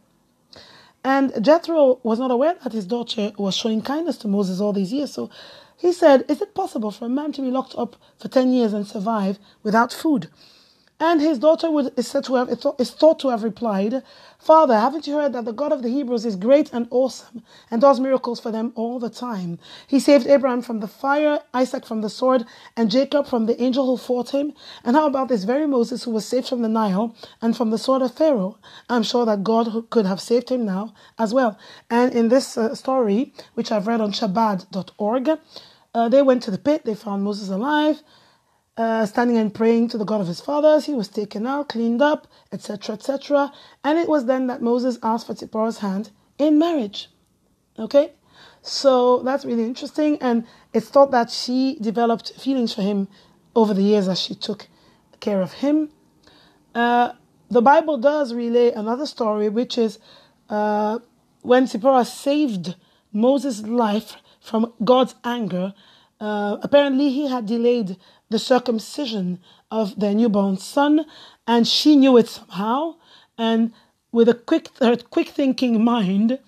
And 1.03 1.33
Jethro 1.45 1.99
was 2.05 2.21
not 2.21 2.31
aware 2.31 2.55
that 2.63 2.73
his 2.73 2.87
daughter 2.87 3.33
was 3.39 3.57
showing 3.57 3.83
kindness 3.83 4.19
to 4.19 4.29
Moses 4.29 4.61
all 4.61 4.73
these 4.73 4.93
years. 4.93 5.15
So 5.15 5.29
he 5.77 5.93
said, 5.93 6.25
Is 6.29 6.41
it 6.41 6.55
possible 6.55 6.93
for 6.93 7.07
a 7.07 7.09
man 7.09 7.33
to 7.33 7.43
be 7.43 7.51
locked 7.51 7.75
up 7.77 7.97
for 8.21 8.29
10 8.29 8.53
years 8.53 8.73
and 8.73 8.87
survive 8.87 9.41
without 9.65 9.93
food? 9.93 10.29
And 10.99 11.21
his 11.21 11.39
daughter 11.39 11.71
would, 11.71 11.93
is, 11.99 12.09
said 12.09 12.25
to 12.25 12.37
have, 12.37 12.49
is 12.79 12.91
thought 12.91 13.19
to 13.21 13.29
have 13.29 13.43
replied, 13.43 14.03
Father, 14.39 14.75
haven't 14.75 15.07
you 15.07 15.15
heard 15.17 15.35
that 15.35 15.45
the 15.45 15.53
God 15.53 15.71
of 15.71 15.83
the 15.83 15.91
Hebrews 15.91 16.25
is 16.25 16.37
great 16.37 16.73
and 16.73 16.89
awesome 16.91 17.43
and 17.71 17.83
does 17.83 18.01
miracles 18.01 18.41
for 18.41 18.51
them 18.51 18.73
all 18.77 18.99
the 18.99 19.11
time? 19.11 19.59
He 19.87 20.01
saved 20.01 20.27
Abraham 20.27 20.63
from 20.63 20.81
the 20.81 20.89
fire, 20.89 21.41
Isaac 21.53 21.85
from 21.85 22.01
the 22.01 22.09
sword, 22.09 22.47
and 22.79 22.91
Jacob 22.91 23.27
from 23.27 23.45
the 23.45 23.61
angel 23.63 23.85
who 23.85 23.99
fought 23.99 24.31
him. 24.31 24.55
And 24.85 24.97
how 24.97 25.07
about 25.07 25.29
this 25.29 25.45
very 25.45 25.67
Moses 25.67 26.05
who 26.05 26.13
was 26.13 26.25
saved 26.25 26.49
from 26.49 26.63
the 26.63 26.69
Nile 26.69 27.15
and 27.43 27.55
from 27.55 27.71
the 27.71 27.79
sword 27.79 28.01
of 28.01 28.15
Pharaoh? 28.15 28.57
I'm 28.89 29.03
sure 29.03 29.27
that 29.27 29.45
God 29.45 29.91
could 29.91 30.07
have 30.07 30.21
saved 30.21 30.49
him 30.49 30.65
now 30.65 30.95
as 31.19 31.35
well. 31.35 31.59
And 31.91 32.15
in 32.15 32.29
this 32.29 32.57
uh, 32.57 32.75
story, 32.75 33.35
which 33.53 33.71
I've 33.71 33.87
read 33.87 34.01
on 34.01 34.13
Chabad.org, 34.13 35.39
uh, 35.95 36.09
they 36.09 36.23
went 36.23 36.43
to 36.45 36.51
the 36.51 36.59
pit, 36.59 36.87
they 36.87 36.95
found 36.95 37.23
Moses 37.23 37.51
alive 37.51 38.03
uh, 38.77 39.07
standing 39.07 39.37
and 39.39 39.55
praying 39.55 39.89
to 39.89 39.99
the 39.99 40.05
God 40.05 40.21
of 40.21 40.27
his 40.27 40.41
fathers. 40.41 40.85
He 40.85 40.95
was 40.95 41.09
taken 41.09 41.47
out, 41.47 41.71
cleaned 41.71 42.03
up, 42.03 42.27
etc., 42.53 42.95
etc. 42.95 43.53
And 43.85 43.99
it 43.99 44.09
was 44.09 44.27
then 44.27 44.47
that 44.49 44.63
Moses 44.63 44.99
asked 45.03 45.27
for 45.27 45.35
Zipporah's 45.35 45.79
hand 45.79 46.11
in 46.39 46.59
marriage. 46.59 47.09
Okay? 47.79 48.13
So 48.63 49.23
that's 49.23 49.45
really 49.45 49.65
interesting. 49.65 50.19
And 50.21 50.47
it's 50.73 50.89
thought 50.89 51.11
that 51.13 51.31
she 51.31 51.79
developed 51.81 52.33
feelings 52.35 52.75
for 52.75 52.83
him 52.83 53.09
over 53.55 53.73
the 53.73 53.83
years 53.83 54.09
as 54.09 54.21
she 54.21 54.35
took 54.35 54.67
care 55.21 55.41
of 55.41 55.53
him. 55.55 55.91
Uh, 56.75 57.13
the 57.51 57.63
Bible 57.63 57.97
does 57.97 58.35
relay 58.35 58.73
another 58.73 59.07
story, 59.07 59.49
which 59.49 59.79
is 59.79 59.99
uh, 60.51 60.99
when 61.43 61.67
Zipporah 61.67 62.05
saved 62.05 62.75
Moses' 63.13 63.63
life 63.63 64.17
from 64.41 64.73
God's 64.85 65.15
anger. 65.25 65.75
Uh, 66.21 66.59
apparently, 66.63 67.11
he 67.11 67.29
had 67.29 67.47
delayed 67.47 67.97
the 68.29 68.39
circumcision 68.39 69.41
of 69.71 69.99
their 69.99 70.15
newborn 70.15 70.57
son, 70.57 71.07
and 71.47 71.67
she 71.67 71.97
knew 71.97 72.17
it 72.17 72.29
somehow. 72.29 72.97
And 73.39 73.73
with 74.13 74.29
a 74.29 74.35
quick, 74.35 74.69
her 74.79 74.97
quick 74.97 75.29
thinking 75.29 75.83
mind, 75.85 76.39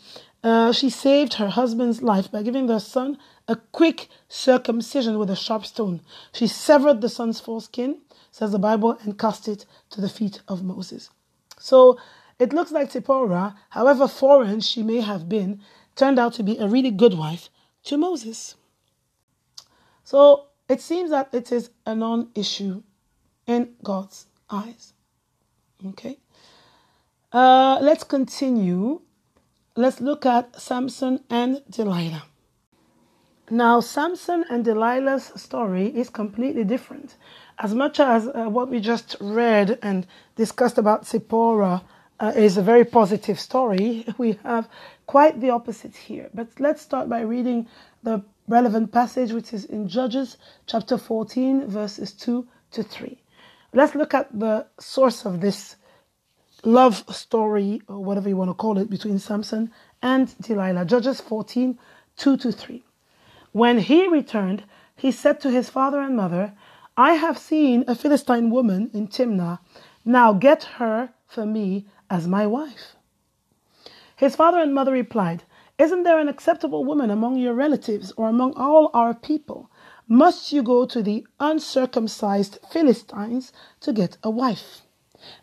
uh, 0.42 0.72
she 0.72 0.90
saved 0.90 1.34
her 1.34 1.48
husband's 1.48 2.02
life 2.02 2.30
by 2.30 2.42
giving 2.42 2.66
their 2.66 2.80
son 2.80 3.18
a 3.46 3.56
quick 3.56 4.08
circumcision 4.28 5.18
with 5.18 5.30
a 5.30 5.36
sharp 5.36 5.66
stone. 5.66 6.00
She 6.32 6.46
severed 6.46 7.00
the 7.00 7.08
son's 7.08 7.40
foreskin, 7.40 7.98
says 8.30 8.52
the 8.52 8.58
Bible, 8.58 8.98
and 9.02 9.18
cast 9.18 9.48
it 9.48 9.66
to 9.90 10.00
the 10.00 10.08
feet 10.08 10.40
of 10.48 10.62
Moses. 10.62 11.10
So 11.58 11.98
it 12.38 12.52
looks 12.52 12.70
like 12.70 12.92
Zipporah, 12.92 13.56
however 13.70 14.06
foreign 14.06 14.60
she 14.60 14.82
may 14.82 15.00
have 15.00 15.28
been, 15.28 15.60
turned 15.96 16.18
out 16.18 16.34
to 16.34 16.42
be 16.42 16.56
a 16.58 16.68
really 16.68 16.92
good 16.92 17.14
wife 17.14 17.48
to 17.84 17.96
Moses. 17.96 18.54
So 20.04 20.46
it 20.68 20.80
seems 20.80 21.10
that 21.10 21.30
it 21.32 21.50
is 21.52 21.70
a 21.86 21.94
non 21.94 22.28
issue 22.34 22.82
in 23.46 23.74
God's 23.82 24.26
eyes. 24.50 24.92
Okay. 25.84 26.18
Uh, 27.32 27.78
let's 27.80 28.04
continue. 28.04 29.00
Let's 29.76 30.00
look 30.00 30.26
at 30.26 30.60
Samson 30.60 31.20
and 31.30 31.62
Delilah. 31.70 32.24
Now, 33.50 33.80
Samson 33.80 34.44
and 34.50 34.64
Delilah's 34.64 35.32
story 35.40 35.86
is 35.86 36.10
completely 36.10 36.64
different. 36.64 37.16
As 37.58 37.74
much 37.74 37.98
as 37.98 38.26
uh, 38.26 38.44
what 38.44 38.68
we 38.68 38.78
just 38.78 39.16
read 39.20 39.78
and 39.82 40.06
discussed 40.36 40.76
about 40.76 41.06
Zipporah 41.06 41.82
uh, 42.20 42.32
is 42.36 42.58
a 42.58 42.62
very 42.62 42.84
positive 42.84 43.40
story, 43.40 44.04
we 44.18 44.38
have 44.42 44.68
quite 45.06 45.40
the 45.40 45.50
opposite 45.50 45.96
here. 45.96 46.28
But 46.34 46.48
let's 46.58 46.82
start 46.82 47.08
by 47.08 47.20
reading 47.20 47.66
the 48.02 48.22
relevant 48.48 48.92
passage, 48.92 49.32
which 49.32 49.52
is 49.52 49.64
in 49.64 49.88
Judges 49.88 50.36
chapter 50.66 50.98
14, 50.98 51.68
verses 51.68 52.12
2 52.12 52.46
to 52.72 52.82
3. 52.82 53.22
Let's 53.72 53.94
look 53.94 54.14
at 54.14 54.36
the 54.38 54.66
source 54.80 55.24
of 55.24 55.40
this 55.40 55.76
love 56.64 57.04
story, 57.14 57.82
or 57.86 58.02
whatever 58.02 58.28
you 58.28 58.36
want 58.36 58.50
to 58.50 58.54
call 58.54 58.78
it, 58.78 58.90
between 58.90 59.18
Samson 59.18 59.70
and 60.02 60.34
Delilah. 60.40 60.86
Judges 60.86 61.20
14, 61.20 61.78
2 62.16 62.36
to 62.38 62.52
3. 62.52 62.84
When 63.52 63.78
he 63.78 64.08
returned, 64.08 64.64
he 64.96 65.12
said 65.12 65.40
to 65.40 65.50
his 65.50 65.68
father 65.70 66.00
and 66.00 66.16
mother, 66.16 66.54
I 66.96 67.12
have 67.12 67.38
seen 67.38 67.84
a 67.86 67.94
Philistine 67.94 68.50
woman 68.50 68.90
in 68.92 69.06
Timnah. 69.06 69.60
Now 70.04 70.32
get 70.32 70.64
her 70.64 71.10
for 71.26 71.46
me 71.46 71.86
as 72.10 72.26
my 72.26 72.46
wife. 72.46 72.96
His 74.16 74.34
father 74.34 74.58
and 74.58 74.74
mother 74.74 74.92
replied, 74.92 75.44
Isn't 75.78 76.02
there 76.02 76.18
an 76.18 76.28
acceptable 76.28 76.84
woman 76.84 77.08
among 77.08 77.36
your 77.36 77.54
relatives 77.54 78.12
or 78.16 78.28
among 78.28 78.54
all 78.54 78.90
our 78.92 79.14
people? 79.14 79.70
Must 80.08 80.52
you 80.52 80.64
go 80.64 80.86
to 80.86 81.02
the 81.02 81.24
uncircumcised 81.38 82.58
Philistines 82.68 83.52
to 83.80 83.92
get 83.92 84.16
a 84.24 84.30
wife? 84.30 84.82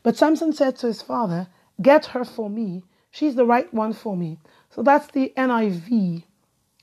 But 0.04 0.18
Samson 0.18 0.51
said 0.51 0.75
to 0.77 0.88
his 0.88 1.01
father, 1.01 1.48
Get 1.82 2.08
her 2.08 2.25
for 2.25 2.50
me. 2.50 2.84
She's 3.12 3.36
the 3.36 3.46
right 3.46 3.74
one 3.74 3.94
for 3.94 4.18
me. 4.18 4.39
So 4.70 4.84
that's 4.84 5.08
the 5.08 5.32
NIV 5.38 6.24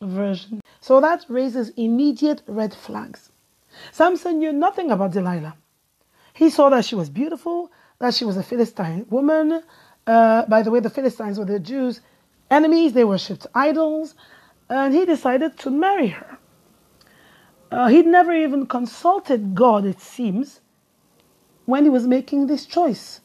version. 0.01 0.63
So 0.81 1.01
that 1.03 1.27
raises 1.29 1.71
immediate 1.77 2.43
red 2.47 2.73
flags. 2.73 3.33
Samson 3.91 4.39
knew 4.39 4.53
nothing 4.53 4.91
about 4.91 5.13
Delilah. 5.13 5.57
He 6.33 6.49
saw 6.49 6.71
that 6.71 6.87
she 6.87 6.95
was 6.95 7.11
beautiful, 7.11 7.71
that 7.99 8.15
she 8.15 8.25
was 8.25 8.39
a 8.39 8.43
Philistine 8.43 9.07
woman. 9.11 9.63
Uh, 10.07 10.47
by 10.47 10.62
the 10.62 10.71
way, 10.71 10.81
the 10.81 10.91
Philistines 10.91 11.38
were 11.38 11.45
the 11.45 11.61
Jews' 11.61 12.01
enemies, 12.53 12.93
they 12.93 13.05
worshipped 13.05 13.47
idols, 13.55 14.15
and 14.69 14.95
he 14.95 15.05
decided 15.05 15.59
to 15.59 15.71
marry 15.71 16.09
her. 16.09 16.38
Uh, 17.71 17.88
he'd 17.88 18.07
never 18.07 18.35
even 18.35 18.67
consulted 18.67 19.55
God, 19.55 19.87
it 19.87 20.01
seems, 20.01 20.61
when 21.65 21.85
he 21.85 21.91
was 21.91 22.07
making 22.07 22.47
this 22.47 22.67
choice. 22.67 23.21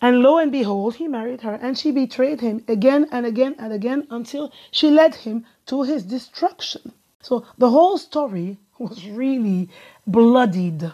And 0.00 0.20
lo 0.20 0.38
and 0.38 0.52
behold, 0.52 0.96
he 0.96 1.08
married 1.08 1.40
her, 1.40 1.54
and 1.54 1.78
she 1.78 1.90
betrayed 1.90 2.40
him 2.40 2.64
again 2.68 3.08
and 3.10 3.26
again 3.26 3.56
and 3.58 3.72
again 3.72 4.06
until 4.10 4.52
she 4.70 4.90
led 4.90 5.14
him 5.14 5.44
to 5.66 5.82
his 5.82 6.04
destruction. 6.04 6.92
So 7.20 7.46
the 7.58 7.70
whole 7.70 7.98
story 7.98 8.58
was 8.78 9.08
really 9.08 9.70
bloodied. 10.06 10.92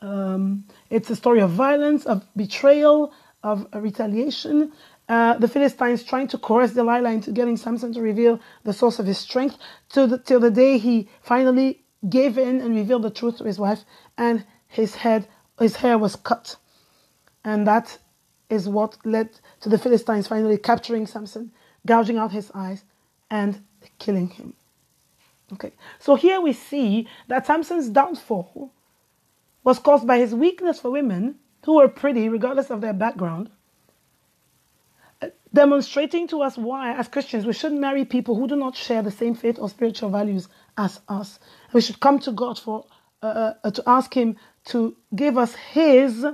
Um, 0.00 0.64
it's 0.90 1.10
a 1.10 1.16
story 1.16 1.40
of 1.40 1.50
violence, 1.50 2.06
of 2.06 2.26
betrayal, 2.36 3.12
of 3.42 3.66
retaliation. 3.72 4.72
Uh, 5.10 5.36
the 5.38 5.48
Philistines 5.48 6.04
trying 6.04 6.28
to 6.28 6.38
coerce 6.38 6.72
Delilah 6.72 7.10
into 7.10 7.32
getting 7.32 7.56
Samson 7.56 7.92
to 7.94 8.00
reveal 8.00 8.38
the 8.62 8.72
source 8.72 9.00
of 9.00 9.06
his 9.06 9.18
strength 9.18 9.56
till 9.88 10.06
the, 10.06 10.18
till 10.18 10.38
the 10.38 10.52
day 10.52 10.78
he 10.78 11.08
finally 11.20 11.82
gave 12.08 12.38
in 12.38 12.60
and 12.60 12.76
revealed 12.76 13.02
the 13.02 13.10
truth 13.10 13.38
to 13.38 13.44
his 13.44 13.58
wife, 13.58 13.80
and 14.16 14.46
his 14.68 14.94
head, 14.94 15.26
his 15.58 15.74
hair 15.74 15.98
was 15.98 16.14
cut. 16.14 16.54
And 17.44 17.66
that 17.66 17.98
is 18.48 18.68
what 18.68 19.04
led 19.04 19.30
to 19.62 19.68
the 19.68 19.78
Philistines 19.78 20.28
finally 20.28 20.56
capturing 20.56 21.08
Samson, 21.08 21.50
gouging 21.84 22.16
out 22.16 22.30
his 22.30 22.52
eyes, 22.54 22.84
and 23.32 23.64
killing 23.98 24.28
him. 24.28 24.54
Okay, 25.52 25.72
so 25.98 26.14
here 26.14 26.40
we 26.40 26.52
see 26.52 27.08
that 27.26 27.48
Samson's 27.48 27.88
downfall 27.88 28.72
was 29.64 29.80
caused 29.80 30.06
by 30.06 30.18
his 30.18 30.36
weakness 30.36 30.78
for 30.78 30.92
women 30.92 31.34
who 31.64 31.78
were 31.78 31.88
pretty, 31.88 32.28
regardless 32.28 32.70
of 32.70 32.80
their 32.80 32.92
background, 32.92 33.50
demonstrating 35.52 36.28
to 36.28 36.42
us 36.42 36.56
why, 36.56 36.92
as 36.94 37.08
Christians, 37.08 37.44
we 37.44 37.52
shouldn't 37.52 37.80
marry 37.80 38.04
people 38.04 38.36
who 38.36 38.46
do 38.46 38.56
not 38.56 38.76
share 38.76 39.02
the 39.02 39.10
same 39.10 39.34
faith 39.34 39.58
or 39.58 39.68
spiritual 39.68 40.10
values 40.10 40.48
as 40.76 41.00
us. 41.08 41.38
We 41.72 41.80
should 41.80 42.00
come 42.00 42.18
to 42.20 42.32
God 42.32 42.58
for 42.58 42.86
uh, 43.22 43.54
uh, 43.64 43.70
to 43.70 43.82
ask 43.86 44.14
Him 44.14 44.36
to 44.66 44.96
give 45.14 45.36
us 45.36 45.54
His 45.54 46.24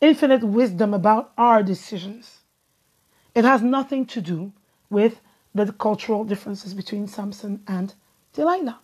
infinite 0.00 0.42
wisdom 0.44 0.94
about 0.94 1.32
our 1.36 1.62
decisions. 1.62 2.40
It 3.34 3.44
has 3.44 3.62
nothing 3.62 4.06
to 4.06 4.20
do 4.20 4.52
with 4.90 5.20
the 5.54 5.72
cultural 5.72 6.24
differences 6.24 6.74
between 6.74 7.06
Samson 7.06 7.62
and 7.66 7.94
Delilah. 8.32 8.80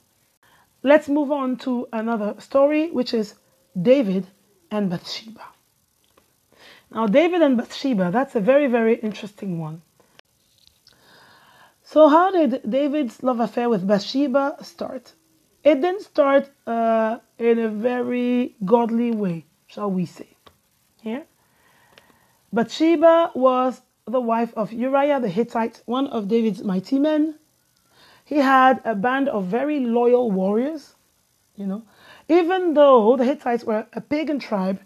Let's 0.83 1.09
move 1.09 1.33
on 1.33 1.57
to 1.59 1.89
another 1.93 2.35
story, 2.39 2.91
which 2.91 3.13
is 3.13 3.35
David 3.81 4.27
and 4.71 4.91
Bathsheba. 4.91 5.45
Now, 6.91 7.07
David 7.07 7.43
and 7.43 7.57
Bathsheba, 7.57 8.11
that's 8.11 8.35
a 8.35 8.41
very, 8.41 8.67
very 8.67 8.97
interesting 8.97 9.59
one. 9.59 9.83
So, 11.83 12.09
how 12.09 12.31
did 12.31 12.63
David's 12.69 13.23
love 13.23 13.41
affair 13.41 13.69
with 13.69 13.87
Bathsheba 13.87 14.57
start? 14.63 15.15
It 15.65 15.81
didn't 15.81 16.03
start 16.03 16.51
uh, 16.67 17.19
in 17.39 17.59
a 17.59 17.69
very 17.69 18.57
godly 18.65 19.11
way, 19.11 19.45
shall 19.67 19.91
we 19.91 20.07
say 20.07 20.29
here. 21.01 21.25
Bathsheba 22.53 23.33
was 23.35 23.83
the 24.07 24.21
wife 24.21 24.53
of 24.57 24.73
Uriah 24.73 25.21
the 25.21 25.29
Hittite, 25.29 25.83
one 25.87 26.07
of 26.09 26.29
David's 26.29 26.63
mighty 26.63 26.99
men. 26.99 27.35
He 28.25 28.37
had 28.37 28.81
a 28.85 28.95
band 28.95 29.29
of 29.29 29.45
very 29.45 29.81
loyal 29.81 30.31
warriors, 30.31 30.95
you 31.57 31.67
know. 31.67 31.83
Even 32.29 32.75
though 32.75 33.17
the 33.17 33.25
Hittites 33.25 33.65
were 33.65 33.87
a 33.93 34.01
pagan 34.01 34.39
tribe 34.39 34.81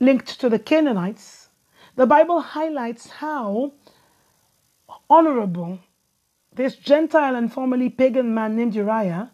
linked 0.00 0.40
to 0.40 0.48
the 0.48 0.58
Canaanites, 0.58 1.37
the 1.98 2.06
Bible 2.06 2.40
highlights 2.40 3.10
how 3.10 3.72
honorable 5.10 5.80
this 6.54 6.76
Gentile 6.76 7.34
and 7.34 7.52
formerly 7.52 7.88
pagan 7.90 8.32
man 8.32 8.54
named 8.54 8.76
Uriah 8.76 9.32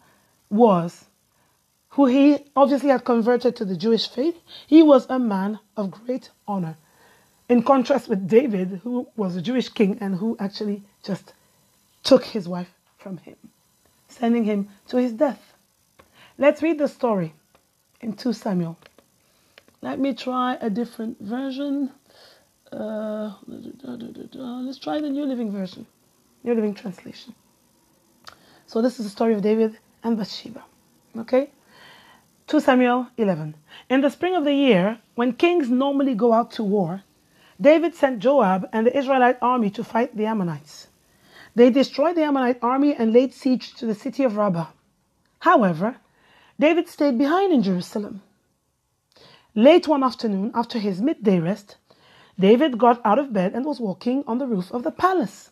was 0.48 1.04
who 1.90 2.06
he 2.06 2.38
obviously 2.56 2.88
had 2.88 3.04
converted 3.04 3.54
to 3.54 3.66
the 3.66 3.76
Jewish 3.76 4.08
faith, 4.08 4.40
he 4.66 4.82
was 4.82 5.06
a 5.10 5.18
man 5.18 5.60
of 5.76 5.90
great 5.90 6.30
honor. 6.48 6.78
In 7.50 7.62
contrast 7.62 8.08
with 8.08 8.26
David, 8.26 8.80
who 8.82 9.08
was 9.14 9.36
a 9.36 9.42
Jewish 9.42 9.68
king 9.68 9.98
and 10.00 10.16
who 10.16 10.34
actually 10.40 10.82
just 11.02 11.34
took 12.02 12.24
his 12.24 12.48
wife 12.48 12.72
from 12.96 13.18
him, 13.18 13.36
sending 14.08 14.44
him 14.44 14.70
to 14.88 14.96
his 14.96 15.12
death. 15.12 15.52
Let's 16.38 16.62
read 16.62 16.78
the 16.78 16.88
story 16.88 17.34
in 18.00 18.14
2 18.14 18.32
Samuel. 18.32 18.78
Let 19.82 19.98
me 19.98 20.14
try 20.14 20.56
a 20.62 20.70
different 20.70 21.20
version. 21.20 21.92
Uh, 22.74 23.32
let's 23.46 24.78
try 24.78 25.00
the 25.00 25.08
New 25.08 25.24
Living 25.24 25.52
Version, 25.52 25.86
New 26.42 26.54
Living 26.54 26.74
Translation. 26.74 27.34
So, 28.66 28.82
this 28.82 28.98
is 28.98 29.06
the 29.06 29.10
story 29.10 29.34
of 29.34 29.42
David 29.42 29.78
and 30.02 30.16
Bathsheba. 30.16 30.64
Okay? 31.16 31.50
2 32.48 32.60
Samuel 32.60 33.06
11. 33.16 33.54
In 33.88 34.00
the 34.00 34.10
spring 34.10 34.34
of 34.34 34.44
the 34.44 34.54
year, 34.54 34.98
when 35.14 35.34
kings 35.34 35.70
normally 35.70 36.14
go 36.14 36.32
out 36.32 36.50
to 36.52 36.64
war, 36.64 37.02
David 37.60 37.94
sent 37.94 38.18
Joab 38.18 38.68
and 38.72 38.86
the 38.86 38.96
Israelite 38.96 39.38
army 39.40 39.70
to 39.70 39.84
fight 39.84 40.16
the 40.16 40.26
Ammonites. 40.26 40.88
They 41.54 41.70
destroyed 41.70 42.16
the 42.16 42.24
Ammonite 42.24 42.58
army 42.60 42.94
and 42.94 43.12
laid 43.12 43.32
siege 43.32 43.74
to 43.74 43.86
the 43.86 43.94
city 43.94 44.24
of 44.24 44.36
Rabbah. 44.36 44.66
However, 45.40 45.96
David 46.58 46.88
stayed 46.88 47.18
behind 47.18 47.52
in 47.52 47.62
Jerusalem. 47.62 48.22
Late 49.54 49.86
one 49.86 50.02
afternoon, 50.02 50.50
after 50.52 50.80
his 50.80 51.00
midday 51.00 51.38
rest, 51.38 51.76
David 52.38 52.78
got 52.78 53.00
out 53.04 53.18
of 53.18 53.32
bed 53.32 53.54
and 53.54 53.64
was 53.64 53.80
walking 53.80 54.24
on 54.26 54.38
the 54.38 54.46
roof 54.46 54.72
of 54.72 54.82
the 54.82 54.90
palace. 54.90 55.50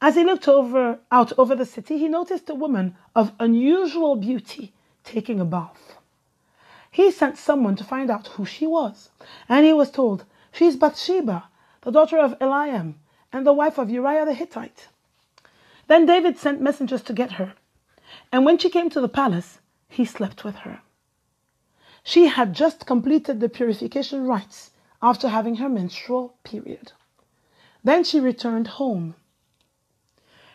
As 0.00 0.14
he 0.14 0.24
looked 0.24 0.48
over, 0.48 1.00
out 1.10 1.32
over 1.36 1.54
the 1.54 1.66
city, 1.66 1.98
he 1.98 2.08
noticed 2.08 2.48
a 2.48 2.54
woman 2.54 2.96
of 3.14 3.32
unusual 3.38 4.16
beauty 4.16 4.72
taking 5.04 5.40
a 5.40 5.44
bath. 5.44 5.96
He 6.90 7.10
sent 7.10 7.36
someone 7.36 7.76
to 7.76 7.84
find 7.84 8.10
out 8.10 8.28
who 8.28 8.44
she 8.44 8.66
was, 8.66 9.10
and 9.48 9.66
he 9.66 9.72
was 9.72 9.90
told, 9.90 10.24
She's 10.52 10.76
Bathsheba, 10.76 11.48
the 11.82 11.90
daughter 11.90 12.18
of 12.18 12.38
Eliam, 12.38 12.94
and 13.32 13.46
the 13.46 13.52
wife 13.52 13.78
of 13.78 13.90
Uriah 13.90 14.24
the 14.24 14.34
Hittite. 14.34 14.88
Then 15.86 16.06
David 16.06 16.38
sent 16.38 16.60
messengers 16.60 17.02
to 17.02 17.12
get 17.12 17.32
her, 17.32 17.54
and 18.32 18.44
when 18.44 18.58
she 18.58 18.70
came 18.70 18.90
to 18.90 19.00
the 19.00 19.08
palace, 19.08 19.58
he 19.88 20.04
slept 20.04 20.44
with 20.44 20.56
her. 20.56 20.82
She 22.02 22.26
had 22.26 22.54
just 22.54 22.86
completed 22.86 23.40
the 23.40 23.48
purification 23.48 24.26
rites 24.26 24.70
after 25.02 25.28
having 25.28 25.56
her 25.56 25.68
menstrual 25.68 26.34
period. 26.44 26.92
Then 27.82 28.04
she 28.04 28.20
returned 28.20 28.66
home. 28.66 29.14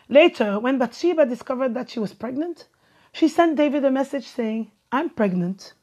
Later, 0.08 0.60
when 0.60 0.77
Bathsheba 0.77 1.25
discovered 1.25 1.73
that 1.73 1.89
she 1.89 1.99
was 1.99 2.13
pregnant, 2.13 2.67
she 3.12 3.27
sent 3.27 3.55
David 3.55 3.84
a 3.84 3.91
message 3.91 4.27
saying, 4.27 4.71
I'm 4.91 5.10
pregnant. 5.10 5.73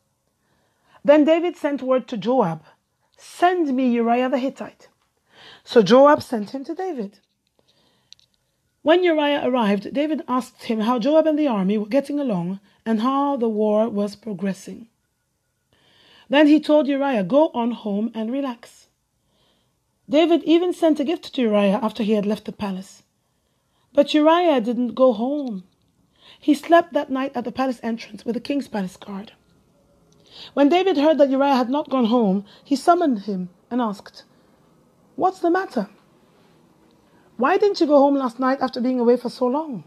Then 1.04 1.24
David 1.24 1.56
sent 1.56 1.82
word 1.82 2.06
to 2.08 2.16
Joab, 2.16 2.62
Send 3.16 3.74
me 3.74 3.88
Uriah 3.88 4.28
the 4.28 4.38
Hittite. 4.38 4.88
So 5.64 5.82
Joab 5.82 6.22
sent 6.22 6.50
him 6.50 6.64
to 6.64 6.74
David. 6.74 7.18
When 8.82 9.04
Uriah 9.04 9.42
arrived, 9.44 9.92
David 9.92 10.22
asked 10.26 10.64
him 10.64 10.80
how 10.80 10.98
Joab 10.98 11.26
and 11.26 11.38
the 11.38 11.46
army 11.46 11.78
were 11.78 11.86
getting 11.86 12.18
along 12.18 12.60
and 12.84 13.00
how 13.00 13.36
the 13.36 13.48
war 13.48 13.88
was 13.88 14.16
progressing. 14.16 14.88
Then 16.32 16.46
he 16.46 16.60
told 16.60 16.88
Uriah, 16.88 17.24
Go 17.24 17.50
on 17.52 17.72
home 17.72 18.10
and 18.14 18.32
relax. 18.32 18.88
David 20.08 20.42
even 20.44 20.72
sent 20.72 20.98
a 20.98 21.04
gift 21.04 21.34
to 21.34 21.42
Uriah 21.42 21.78
after 21.82 22.02
he 22.02 22.12
had 22.12 22.24
left 22.24 22.46
the 22.46 22.52
palace. 22.52 23.02
But 23.92 24.14
Uriah 24.14 24.62
didn't 24.62 24.94
go 24.94 25.12
home. 25.12 25.64
He 26.40 26.54
slept 26.54 26.94
that 26.94 27.10
night 27.10 27.32
at 27.34 27.44
the 27.44 27.52
palace 27.52 27.80
entrance 27.82 28.24
with 28.24 28.32
the 28.32 28.40
king's 28.40 28.66
palace 28.66 28.96
guard. 28.96 29.32
When 30.54 30.70
David 30.70 30.96
heard 30.96 31.18
that 31.18 31.28
Uriah 31.28 31.54
had 31.54 31.68
not 31.68 31.90
gone 31.90 32.06
home, 32.06 32.46
he 32.64 32.76
summoned 32.76 33.24
him 33.24 33.50
and 33.70 33.82
asked, 33.82 34.24
What's 35.16 35.40
the 35.40 35.50
matter? 35.50 35.90
Why 37.36 37.58
didn't 37.58 37.78
you 37.78 37.86
go 37.86 37.98
home 37.98 38.16
last 38.16 38.40
night 38.40 38.62
after 38.62 38.80
being 38.80 39.00
away 39.00 39.18
for 39.18 39.28
so 39.28 39.46
long? 39.46 39.84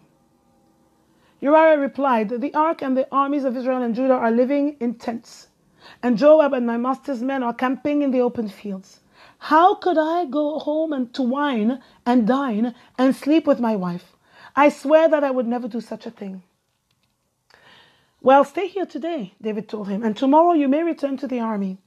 Uriah 1.42 1.80
replied, 1.80 2.30
The 2.30 2.54
ark 2.54 2.84
and 2.84 2.96
the 2.96 3.08
armies 3.12 3.46
of 3.46 3.58
Israel 3.58 3.82
and 3.82 3.96
Judah 3.96 4.14
are 4.14 4.30
living 4.30 4.78
in 4.80 4.94
tents 4.94 5.48
and 6.02 6.18
Joab 6.18 6.54
and 6.54 6.66
my 6.66 6.78
master's 6.78 7.22
men 7.22 7.44
are 7.44 7.54
camping 7.54 8.02
in 8.02 8.12
the 8.12 8.22
open 8.22 8.50
fields. 8.50 9.00
How 9.40 9.76
could 9.76 9.98
I 9.98 10.26
go 10.26 10.60
home 10.60 10.94
and 10.94 11.14
to 11.14 11.22
wine 11.22 11.82
and 12.06 12.28
dine 12.28 12.74
and 12.98 13.16
sleep 13.16 13.46
with 13.46 13.60
my 13.60 13.76
wife? 13.76 14.16
I 14.56 14.70
swear 14.70 15.10
that 15.10 15.24
I 15.24 15.32
would 15.32 15.48
never 15.48 15.68
do 15.68 15.82
such 15.82 16.06
a 16.06 16.12
thing. 16.12 16.44
Well, 18.22 18.44
stay 18.44 18.68
here 18.68 18.86
today, 18.86 19.34
David 19.42 19.70
told 19.70 19.88
him, 19.88 20.04
and 20.04 20.18
tomorrow 20.18 20.54
you 20.54 20.68
may 20.68 20.82
return 20.82 21.18
to 21.18 21.28
the 21.28 21.40
army. 21.40 21.78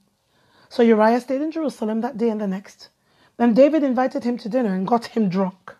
So 0.69 0.83
Uriah 0.83 1.21
stayed 1.21 1.41
in 1.41 1.51
Jerusalem 1.51 2.01
that 2.03 2.19
day 2.19 2.29
and 2.29 2.41
the 2.41 2.47
next. 2.47 2.91
Then 3.39 3.55
David 3.55 3.83
invited 3.83 4.25
him 4.25 4.37
to 4.39 4.49
dinner 4.49 4.75
and 4.75 4.87
got 4.87 5.07
him 5.07 5.29
drunk. 5.29 5.75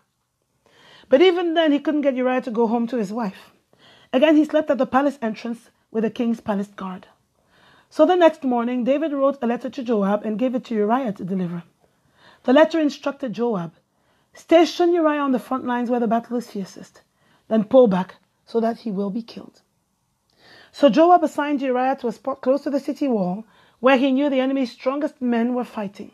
But 1.07 1.21
even 1.21 1.53
then, 1.53 1.71
he 1.71 1.79
couldn't 1.79 2.01
get 2.01 2.15
Uriah 2.15 2.41
to 2.41 2.51
go 2.51 2.67
home 2.67 2.87
to 2.87 2.97
his 2.97 3.13
wife. 3.13 3.51
Again, 4.11 4.35
he 4.35 4.45
slept 4.45 4.69
at 4.69 4.77
the 4.77 4.85
palace 4.85 5.17
entrance 5.21 5.69
with 5.91 6.03
the 6.03 6.09
king's 6.09 6.39
palace 6.39 6.67
guard. 6.67 7.07
So 7.89 8.05
the 8.05 8.15
next 8.15 8.43
morning, 8.43 8.83
David 8.83 9.13
wrote 9.13 9.39
a 9.41 9.47
letter 9.47 9.69
to 9.69 9.83
Joab 9.83 10.23
and 10.23 10.37
gave 10.37 10.55
it 10.55 10.65
to 10.65 10.75
Uriah 10.75 11.13
to 11.13 11.23
deliver. 11.25 11.63
The 12.43 12.53
letter 12.53 12.79
instructed 12.79 13.33
Joab 13.33 13.73
Station 14.33 14.93
Uriah 14.93 15.21
on 15.21 15.31
the 15.31 15.39
front 15.39 15.65
lines 15.65 15.89
where 15.89 15.99
the 15.99 16.07
battle 16.07 16.37
is 16.37 16.49
fiercest, 16.49 17.01
then 17.47 17.63
pull 17.63 17.87
back 17.87 18.15
so 18.45 18.59
that 18.59 18.77
he 18.77 18.91
will 18.91 19.09
be 19.09 19.21
killed. 19.21 19.61
So 20.71 20.87
Joab 20.87 21.23
assigned 21.23 21.61
Uriah 21.61 21.97
to 21.97 22.07
a 22.07 22.11
spot 22.11 22.41
close 22.41 22.61
to 22.63 22.69
the 22.69 22.79
city 22.79 23.07
wall 23.07 23.45
where 23.79 23.97
he 23.97 24.11
knew 24.11 24.29
the 24.29 24.39
enemy's 24.39 24.71
strongest 24.71 25.21
men 25.21 25.55
were 25.55 25.63
fighting. 25.63 26.11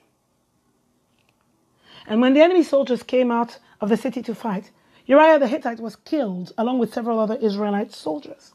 And 2.08 2.22
when 2.22 2.34
the 2.34 2.42
enemy 2.42 2.64
soldiers 2.64 3.04
came 3.04 3.32
out 3.32 3.60
of 3.82 3.90
the 3.90 3.98
city 3.98 4.22
to 4.24 4.36
fight, 4.36 4.72
Uriah 5.06 5.40
the 5.40 5.48
Hittite 5.48 5.80
was 5.80 5.98
killed 5.98 6.54
along 6.58 6.80
with 6.80 6.94
several 6.94 7.20
other 7.20 7.36
Israelite 7.36 7.94
soldiers. 7.94 8.54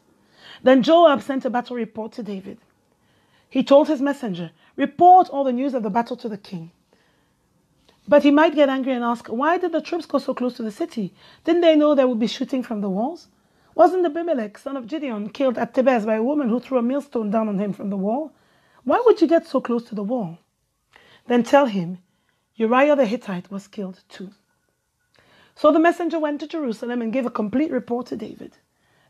Then 0.62 0.82
Joab 0.82 1.22
sent 1.22 1.44
a 1.44 1.50
battle 1.50 1.76
report 1.76 2.12
to 2.12 2.22
David. 2.22 2.58
He 3.50 3.64
told 3.64 3.88
his 3.88 4.00
messenger, 4.00 4.52
Report 4.76 5.28
all 5.28 5.42
the 5.42 5.52
news 5.52 5.74
of 5.74 5.82
the 5.82 5.90
battle 5.90 6.16
to 6.16 6.28
the 6.28 6.38
king. 6.38 6.70
But 8.06 8.22
he 8.22 8.30
might 8.30 8.54
get 8.54 8.68
angry 8.68 8.92
and 8.92 9.04
ask, 9.04 9.26
Why 9.26 9.58
did 9.58 9.72
the 9.72 9.80
troops 9.80 10.06
go 10.06 10.18
so 10.18 10.34
close 10.34 10.54
to 10.56 10.62
the 10.62 10.70
city? 10.70 11.12
Didn't 11.44 11.60
they 11.60 11.76
know 11.76 11.94
there 11.94 12.08
would 12.08 12.20
be 12.20 12.28
shooting 12.28 12.62
from 12.62 12.80
the 12.80 12.88
walls? 12.88 13.28
Wasn't 13.74 14.06
Abimelech, 14.06 14.56
son 14.58 14.76
of 14.76 14.86
Gideon, 14.86 15.30
killed 15.30 15.58
at 15.58 15.74
Thebez 15.74 16.06
by 16.06 16.14
a 16.14 16.22
woman 16.22 16.48
who 16.48 16.60
threw 16.60 16.78
a 16.78 16.82
millstone 16.82 17.30
down 17.30 17.48
on 17.48 17.58
him 17.58 17.72
from 17.72 17.90
the 17.90 17.96
wall? 17.96 18.32
Why 18.84 19.02
would 19.04 19.20
you 19.20 19.26
get 19.26 19.46
so 19.46 19.60
close 19.60 19.84
to 19.84 19.94
the 19.94 20.02
wall? 20.02 20.38
Then 21.26 21.42
tell 21.42 21.66
him, 21.66 21.98
Uriah 22.54 22.96
the 22.96 23.06
Hittite 23.06 23.50
was 23.50 23.68
killed 23.68 24.02
too. 24.08 24.30
So 25.54 25.72
the 25.72 25.78
messenger 25.78 26.18
went 26.18 26.40
to 26.40 26.46
Jerusalem 26.46 27.02
and 27.02 27.12
gave 27.12 27.26
a 27.26 27.30
complete 27.30 27.70
report 27.70 28.06
to 28.06 28.16
David. 28.16 28.56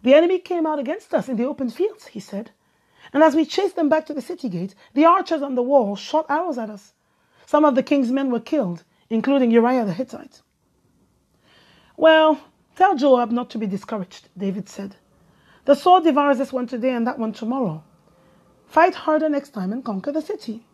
The 0.03 0.14
enemy 0.14 0.38
came 0.38 0.66
out 0.66 0.79
against 0.79 1.14
us 1.14 1.29
in 1.29 1.37
the 1.37 1.46
open 1.46 1.70
fields, 1.70 2.09
he 2.09 2.20
said. 2.20 2.50
And 3.13 3.23
as 3.23 3.35
we 3.35 3.45
chased 3.45 3.77
them 3.77 3.89
back 3.89 4.07
to 4.07 4.15
the 4.15 4.23
city 4.23 4.49
gate, 4.49 4.75
the 4.95 5.05
archers 5.05 5.43
on 5.43 5.55
the 5.55 5.63
wall 5.63 5.97
shot 5.97 6.27
arrows 6.29 6.59
at 6.59 6.71
us. 6.71 6.93
Some 7.47 7.65
of 7.65 7.75
the 7.75 7.83
king's 7.83 8.13
men 8.13 8.31
were 8.31 8.41
killed, 8.41 8.85
including 9.09 9.51
Uriah 9.51 9.85
the 9.85 9.93
Hittite. 9.93 10.43
Well, 11.97 12.41
tell 12.77 12.97
Joab 12.97 13.31
not 13.31 13.51
to 13.51 13.59
be 13.59 13.67
discouraged, 13.67 14.29
David 14.37 14.69
said. 14.69 14.97
The 15.65 15.75
sword 15.75 16.05
devours 16.05 16.39
this 16.39 16.53
one 16.53 16.67
today 16.67 16.91
and 16.91 17.07
that 17.07 17.19
one 17.19 17.33
tomorrow. 17.33 17.83
Fight 18.67 18.95
harder 18.95 19.29
next 19.29 19.51
time 19.51 19.73
and 19.73 19.85
conquer 19.85 20.13
the 20.13 20.23
city. 20.23 20.65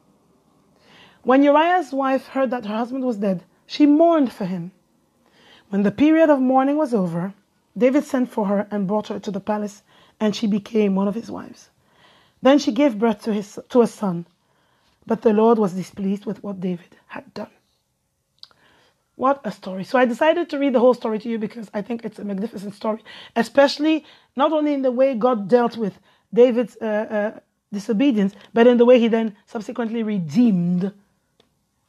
When 1.23 1.43
Uriah's 1.43 1.93
wife 1.93 2.29
heard 2.29 2.51
that 2.51 2.67
her 2.67 2.77
husband 2.77 3.05
was 3.05 3.17
dead, 3.17 3.43
she 3.67 3.87
mourned 3.87 4.33
for 4.33 4.45
him. 4.45 4.71
When 5.71 5.83
the 5.83 5.91
period 5.91 6.31
of 6.31 6.41
mourning 6.41 6.77
was 6.77 6.95
over, 6.95 7.35
David 7.77 8.05
sent 8.05 8.31
for 8.31 8.47
her 8.47 8.69
and 8.71 8.87
brought 8.87 9.09
her 9.09 9.19
to 9.19 9.31
the 9.31 9.41
palace, 9.41 9.83
and 10.21 10.37
she 10.37 10.47
became 10.47 10.95
one 10.95 11.09
of 11.09 11.15
his 11.15 11.31
wives. 11.31 11.71
Then 12.47 12.61
she 12.61 12.71
gave 12.71 12.97
birth 12.97 13.23
to, 13.23 13.33
his, 13.33 13.59
to 13.71 13.83
a 13.83 13.89
son, 13.89 14.25
but 15.05 15.23
the 15.23 15.33
Lord 15.33 15.59
was 15.59 15.73
displeased 15.73 16.27
with 16.27 16.45
what 16.45 16.61
David 16.61 16.95
had 17.09 17.35
done. 17.35 17.51
What 19.17 19.41
a 19.43 19.51
story. 19.51 19.83
So 19.83 19.99
I 19.99 20.05
decided 20.05 20.49
to 20.51 20.59
read 20.61 20.73
the 20.73 20.79
whole 20.79 20.95
story 20.95 21.19
to 21.19 21.29
you 21.29 21.41
because 21.41 21.69
I 21.75 21.83
think 21.83 22.05
it's 22.05 22.21
a 22.21 22.25
magnificent 22.25 22.77
story, 22.77 23.03
especially 23.35 24.05
not 24.37 24.53
only 24.53 24.75
in 24.75 24.83
the 24.83 24.93
way 24.93 25.17
God 25.17 25.49
dealt 25.49 25.77
with 25.77 25.99
David's 26.33 26.77
uh, 26.81 26.85
uh, 26.87 27.41
disobedience, 27.73 28.33
but 28.55 28.69
in 28.69 28.77
the 28.77 28.85
way 28.85 29.01
he 29.01 29.09
then 29.09 29.35
subsequently 29.47 30.05
redeemed 30.05 30.93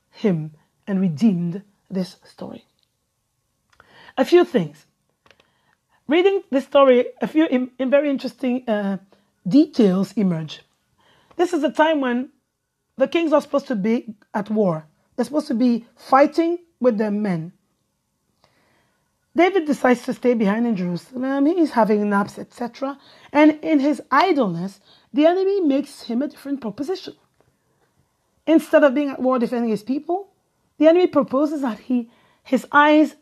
him 0.10 0.56
and 0.88 1.00
redeemed 1.00 1.62
this 1.88 2.16
story. 2.24 2.66
A 4.18 4.26
few 4.26 4.44
things. 4.44 4.88
Reading 6.08 6.42
this 6.50 6.64
story, 6.64 7.10
a 7.22 7.28
few 7.28 7.46
in, 7.46 7.70
in 7.78 7.92
very 7.92 8.10
interesting 8.10 8.68
uh, 8.68 8.98
details 9.48 10.14
emerge. 10.14 10.62
This 11.36 11.54
is 11.54 11.64
a 11.64 11.72
time 11.72 12.02
when 12.02 12.30
the 12.98 13.08
kings 13.08 13.32
are 13.32 13.42
supposed 13.42 13.68
to 13.68 13.76
be 13.76 14.16
at 14.34 14.50
war. 14.50 14.88
They're 15.16 15.26
supposed 15.26 15.48
to 15.48 15.54
be 15.54 15.86
fighting 15.96 16.60
with 16.80 16.98
their 16.98 17.12
men. 17.12 17.54
David 19.36 19.66
decides 19.66 20.02
to 20.04 20.14
stay 20.14 20.34
behind 20.34 20.66
in 20.66 20.76
Jerusalem. 20.76 21.46
He's 21.46 21.72
having 21.72 22.10
naps, 22.10 22.40
etc. 22.40 22.98
And 23.32 23.60
in 23.62 23.80
his 23.80 24.02
idleness, 24.10 24.80
the 25.14 25.28
enemy 25.28 25.62
makes 25.62 26.04
him 26.04 26.24
a 26.24 26.28
different 26.28 26.60
proposition. 26.60 27.14
Instead 28.48 28.84
of 28.84 28.96
being 28.96 29.10
at 29.10 29.22
war 29.22 29.38
defending 29.38 29.70
his 29.70 29.84
people, 29.84 30.32
the 30.80 30.88
enemy 30.88 31.08
proposes 31.08 31.62
that 31.62 31.80
he 31.80 32.10
his 32.44 32.66
eyes 32.72 33.16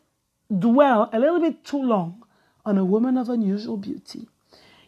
dwell 0.55 1.09
a 1.11 1.19
little 1.19 1.39
bit 1.39 1.65
too 1.65 1.81
long 1.81 2.23
on 2.63 2.77
a 2.77 2.85
woman 2.85 3.17
of 3.17 3.27
unusual 3.27 3.75
beauty. 3.75 4.29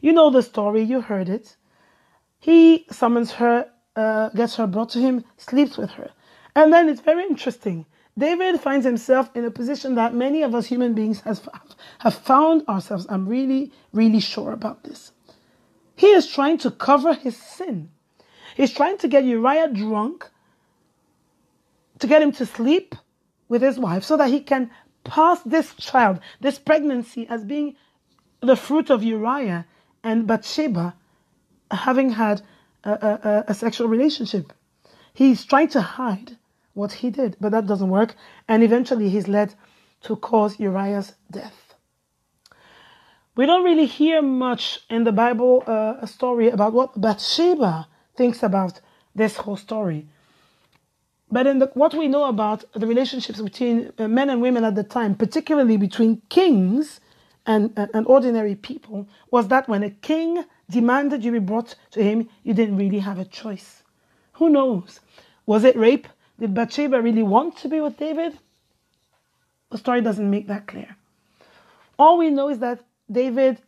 You 0.02 0.14
know 0.14 0.30
the 0.30 0.44
story, 0.44 0.84
you 0.84 1.02
heard 1.02 1.30
it. 1.30 1.56
He 2.40 2.86
summons 2.92 3.32
her, 3.34 3.70
uh, 3.96 4.30
gets 4.30 4.56
her 4.56 4.68
brought 4.68 4.90
to 4.92 5.00
him, 5.00 5.26
sleeps 5.38 5.78
with 5.78 5.92
her. 5.92 6.12
And 6.56 6.72
then 6.72 6.90
it's 6.90 7.02
very 7.02 7.24
interesting. 7.24 7.86
David 8.18 8.60
finds 8.60 8.86
himself 8.86 9.30
in 9.36 9.46
a 9.46 9.52
position 9.52 9.96
that 9.96 10.14
many 10.14 10.42
of 10.42 10.56
us 10.56 10.66
human 10.66 10.94
beings 10.94 11.22
has, 11.22 11.42
have 12.00 12.16
found 12.16 12.68
ourselves. 12.68 13.06
I'm 13.10 13.28
really, 13.28 13.72
really 13.94 14.20
sure 14.20 14.52
about 14.52 14.84
this. 14.84 15.12
He 15.96 16.08
is 16.08 16.28
trying 16.28 16.58
to 16.60 16.72
cover 16.72 17.14
his 17.14 17.38
sin. 17.38 17.90
He's 18.56 18.74
trying 18.74 18.98
to 19.00 19.08
get 19.08 19.24
Uriah 19.24 19.70
drunk, 19.72 20.30
to 22.00 22.08
get 22.08 22.22
him 22.22 22.32
to 22.34 22.46
sleep 22.46 22.96
with 23.50 23.62
his 23.62 23.78
wife 23.80 24.04
so 24.04 24.18
that 24.18 24.30
he 24.30 24.40
can 24.40 24.70
pass 25.04 25.42
this 25.44 25.74
child, 25.76 26.20
this 26.42 26.60
pregnancy, 26.60 27.28
as 27.30 27.44
being 27.44 27.76
the 28.42 28.56
fruit 28.56 28.90
of 28.90 29.04
Uriah 29.04 29.66
and 30.04 30.28
Bathsheba 30.28 30.96
having 31.72 32.12
had 32.12 32.42
a, 32.84 32.92
a, 32.92 33.44
a 33.50 33.54
sexual 33.54 33.88
relationship. 33.88 34.54
He's 35.14 35.46
trying 35.46 35.70
to 35.70 35.82
hide 35.82 36.38
what 36.74 36.92
he 36.94 37.10
did, 37.10 37.36
but 37.42 37.52
that 37.52 37.66
doesn't 37.66 37.90
work. 37.90 38.16
And 38.48 38.64
eventually 38.64 39.10
he's 39.10 39.28
led 39.28 39.56
to 40.04 40.16
cause 40.16 40.60
Uriah's 40.60 41.14
death. 41.32 41.76
We 43.36 43.46
don't 43.46 43.64
really 43.64 43.86
hear 43.86 44.22
much 44.22 44.80
in 44.90 45.04
the 45.04 45.12
Bible 45.12 45.64
uh, 45.68 45.96
a 46.02 46.08
story 46.08 46.50
about 46.50 46.74
what 46.74 47.00
Bathsheba 47.00 47.88
thinks 48.16 48.42
about 48.42 48.82
this 49.14 49.38
whole 49.38 49.58
story. 49.58 50.08
But 51.30 51.46
in 51.46 51.60
the, 51.60 51.68
what 51.74 51.94
we 51.94 52.08
know 52.08 52.26
about 52.26 52.64
the 52.74 52.88
relationships 52.88 53.42
between 53.42 53.92
uh, 53.98 54.08
men 54.08 54.30
and 54.30 54.42
women 54.42 54.64
at 54.64 54.76
the 54.76 54.84
time, 54.84 55.14
particularly 55.14 55.78
between 55.78 56.22
kings 56.30 57.00
and, 57.48 57.74
and, 57.78 57.90
and 57.94 58.06
ordinary 58.06 58.56
people, 58.56 59.08
was 59.32 59.48
that 59.48 59.68
when 59.68 59.84
a 59.84 59.90
king 59.90 60.44
demanded 60.70 61.24
you 61.24 61.32
be 61.32 61.40
brought 61.40 61.76
to 61.92 62.04
him, 62.04 62.30
you 62.44 62.54
didn't 62.54 62.78
really 62.78 63.00
have 63.00 63.18
a 63.18 63.26
choice. 63.26 63.84
Who 64.34 64.50
knows? 64.50 65.00
Was 65.46 65.64
it 65.64 65.76
rape? 65.76 66.08
Did 66.40 66.54
Bathsheba 66.54 67.02
really 67.02 67.24
want 67.24 67.58
to 67.58 67.70
be 67.70 67.82
with 67.82 67.98
David? 67.98 68.38
The 69.72 69.78
story 69.78 70.02
doesn't 70.02 70.30
make 70.30 70.48
that 70.48 70.68
clear. 70.68 70.96
All 71.98 72.18
we 72.18 72.30
know 72.30 72.50
is 72.50 72.60
that 72.60 72.80
David 73.12 73.60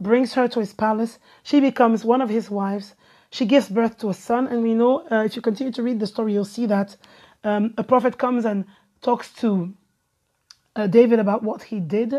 brings 0.00 0.32
her 0.34 0.48
to 0.48 0.60
his 0.60 0.72
palace. 0.72 1.18
She 1.42 1.60
becomes 1.60 2.04
one 2.04 2.22
of 2.22 2.30
his 2.30 2.48
wives. 2.48 2.94
She 3.30 3.44
gives 3.44 3.68
birth 3.68 3.98
to 3.98 4.08
a 4.08 4.14
son. 4.14 4.46
And 4.46 4.62
we 4.62 4.74
know, 4.74 5.06
uh, 5.10 5.24
if 5.24 5.36
you 5.36 5.42
continue 5.42 5.72
to 5.74 5.82
read 5.82 6.00
the 6.00 6.06
story, 6.06 6.32
you'll 6.32 6.44
see 6.44 6.66
that 6.66 6.96
um, 7.44 7.74
a 7.76 7.84
prophet 7.84 8.16
comes 8.16 8.44
and 8.44 8.64
talks 9.02 9.32
to 9.34 9.74
uh, 10.76 10.86
David 10.86 11.18
about 11.18 11.42
what 11.42 11.62
he 11.62 11.80
did, 11.80 12.14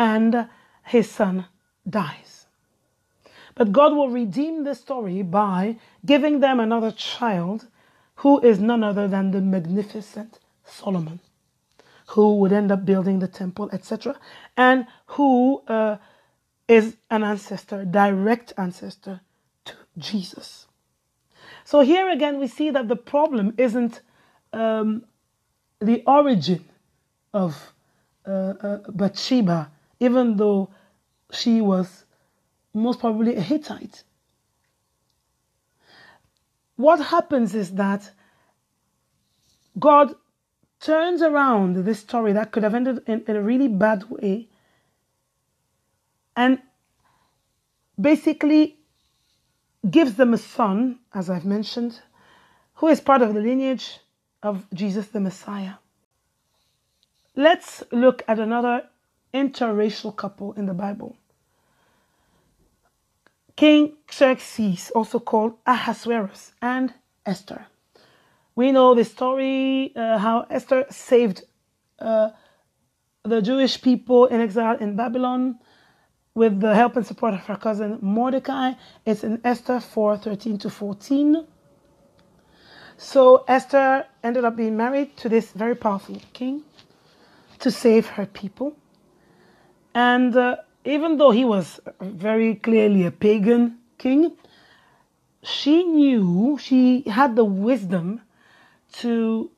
and 0.00 0.48
his 0.82 1.10
son 1.10 1.44
dies. 1.88 2.46
But 3.54 3.70
God 3.70 3.92
will 3.92 4.08
redeem 4.08 4.64
the 4.64 4.74
story 4.74 5.20
by 5.22 5.76
giving 6.06 6.40
them 6.40 6.58
another 6.58 6.90
child 6.90 7.66
who 8.16 8.40
is 8.40 8.58
none 8.58 8.82
other 8.82 9.06
than 9.06 9.30
the 9.30 9.42
magnificent 9.42 10.38
Solomon 10.64 11.20
who 12.06 12.36
would 12.36 12.52
end 12.52 12.72
up 12.72 12.84
building 12.84 13.18
the 13.18 13.28
temple, 13.28 13.68
etc., 13.72 14.18
and 14.56 14.86
who 15.06 15.62
uh, 15.68 15.96
is 16.66 16.96
an 17.10 17.22
ancestor, 17.22 17.84
direct 17.84 18.52
ancestor 18.56 19.20
to 19.64 19.74
Jesus. 19.98 20.66
So 21.64 21.80
here 21.80 22.08
again, 22.08 22.40
we 22.40 22.48
see 22.48 22.70
that 22.70 22.88
the 22.88 22.96
problem 22.96 23.54
isn't 23.58 24.00
um, 24.52 25.04
the 25.78 26.02
origin 26.06 26.64
of 27.32 27.72
uh, 28.26 28.30
uh, 28.30 28.78
Bathsheba, 28.88 29.70
even 30.00 30.36
though 30.36 30.70
she 31.32 31.60
was 31.60 32.04
most 32.74 33.00
probably 33.00 33.36
a 33.36 33.40
Hittite. 33.40 34.02
What 36.76 37.00
happens 37.00 37.54
is 37.54 37.72
that 37.72 38.10
God 39.78 40.14
turns 40.80 41.20
around 41.20 41.84
this 41.84 42.00
story 42.00 42.32
that 42.32 42.52
could 42.52 42.62
have 42.62 42.74
ended 42.74 43.02
in, 43.06 43.22
in 43.28 43.36
a 43.36 43.42
really 43.42 43.68
bad 43.68 44.08
way 44.08 44.48
and 46.34 46.58
basically 48.00 48.78
gives 49.90 50.14
them 50.14 50.32
a 50.32 50.38
son, 50.38 50.98
as 51.14 51.28
I've 51.28 51.44
mentioned, 51.44 52.00
who 52.74 52.88
is 52.88 53.00
part 53.00 53.20
of 53.20 53.34
the 53.34 53.40
lineage 53.40 54.00
of 54.42 54.66
Jesus 54.72 55.08
the 55.08 55.20
Messiah. 55.20 55.74
Let's 57.36 57.82
look 57.92 58.22
at 58.26 58.38
another 58.38 58.89
interracial 59.32 60.14
couple 60.14 60.52
in 60.54 60.66
the 60.66 60.74
Bible. 60.74 61.16
King 63.56 63.96
Xerxes, 64.10 64.90
also 64.94 65.18
called 65.18 65.54
Ahasuerus, 65.66 66.52
and 66.62 66.94
Esther. 67.26 67.66
We 68.54 68.72
know 68.72 68.94
the 68.94 69.04
story 69.04 69.92
uh, 69.94 70.18
how 70.18 70.46
Esther 70.50 70.86
saved 70.90 71.44
uh, 71.98 72.30
the 73.22 73.42
Jewish 73.42 73.80
people 73.80 74.26
in 74.26 74.40
exile 74.40 74.76
in 74.78 74.96
Babylon 74.96 75.58
with 76.34 76.60
the 76.60 76.74
help 76.74 76.96
and 76.96 77.06
support 77.06 77.34
of 77.34 77.40
her 77.40 77.56
cousin 77.56 77.98
Mordecai. 78.00 78.72
It's 79.04 79.24
in 79.24 79.40
Esther 79.44 79.80
4 79.80 80.16
13 80.16 80.58
to 80.58 80.70
14. 80.70 81.46
So 82.96 83.44
Esther 83.48 84.06
ended 84.22 84.44
up 84.44 84.56
being 84.56 84.76
married 84.76 85.16
to 85.18 85.28
this 85.28 85.52
very 85.52 85.74
powerful 85.74 86.20
king 86.32 86.62
to 87.58 87.70
save 87.70 88.06
her 88.06 88.26
people. 88.26 88.76
And 89.94 90.36
uh, 90.36 90.56
even 90.84 91.16
though 91.18 91.30
he 91.30 91.44
was 91.44 91.80
very 92.00 92.54
clearly 92.54 93.04
a 93.04 93.10
pagan 93.10 93.78
king, 93.98 94.32
she 95.42 95.84
knew, 95.84 96.58
she 96.60 97.02
had 97.02 97.36
the 97.36 97.44
wisdom 97.44 98.20
to 98.92 99.50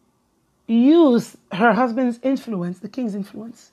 use 0.66 1.36
her 1.52 1.72
husband's 1.72 2.18
influence, 2.22 2.78
the 2.78 2.88
king's 2.88 3.14
influence. 3.14 3.72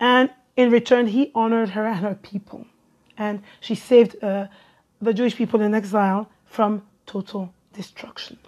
And 0.00 0.30
in 0.56 0.70
return, 0.70 1.06
he 1.06 1.30
honored 1.34 1.70
her 1.70 1.86
and 1.86 1.98
her 1.98 2.14
people. 2.14 2.66
And 3.16 3.42
she 3.60 3.74
saved 3.74 4.22
uh, 4.22 4.48
the 5.00 5.14
Jewish 5.14 5.36
people 5.36 5.60
in 5.60 5.74
exile 5.74 6.28
from 6.46 6.82
total 7.06 7.52
destruction. 7.72 8.38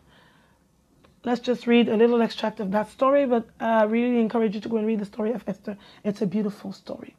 Let's 1.24 1.40
just 1.40 1.66
read 1.66 1.88
a 1.88 1.96
little 1.96 2.22
extract 2.22 2.60
of 2.60 2.70
that 2.72 2.90
story, 2.90 3.26
but 3.26 3.48
I 3.60 3.84
really 3.84 4.20
encourage 4.20 4.54
you 4.54 4.60
to 4.62 4.68
go 4.68 4.78
and 4.78 4.86
read 4.86 5.00
the 5.00 5.04
story 5.04 5.32
of 5.32 5.44
Esther. 5.46 5.76
It's 6.02 6.22
a 6.22 6.26
beautiful 6.26 6.72
story. 6.72 7.14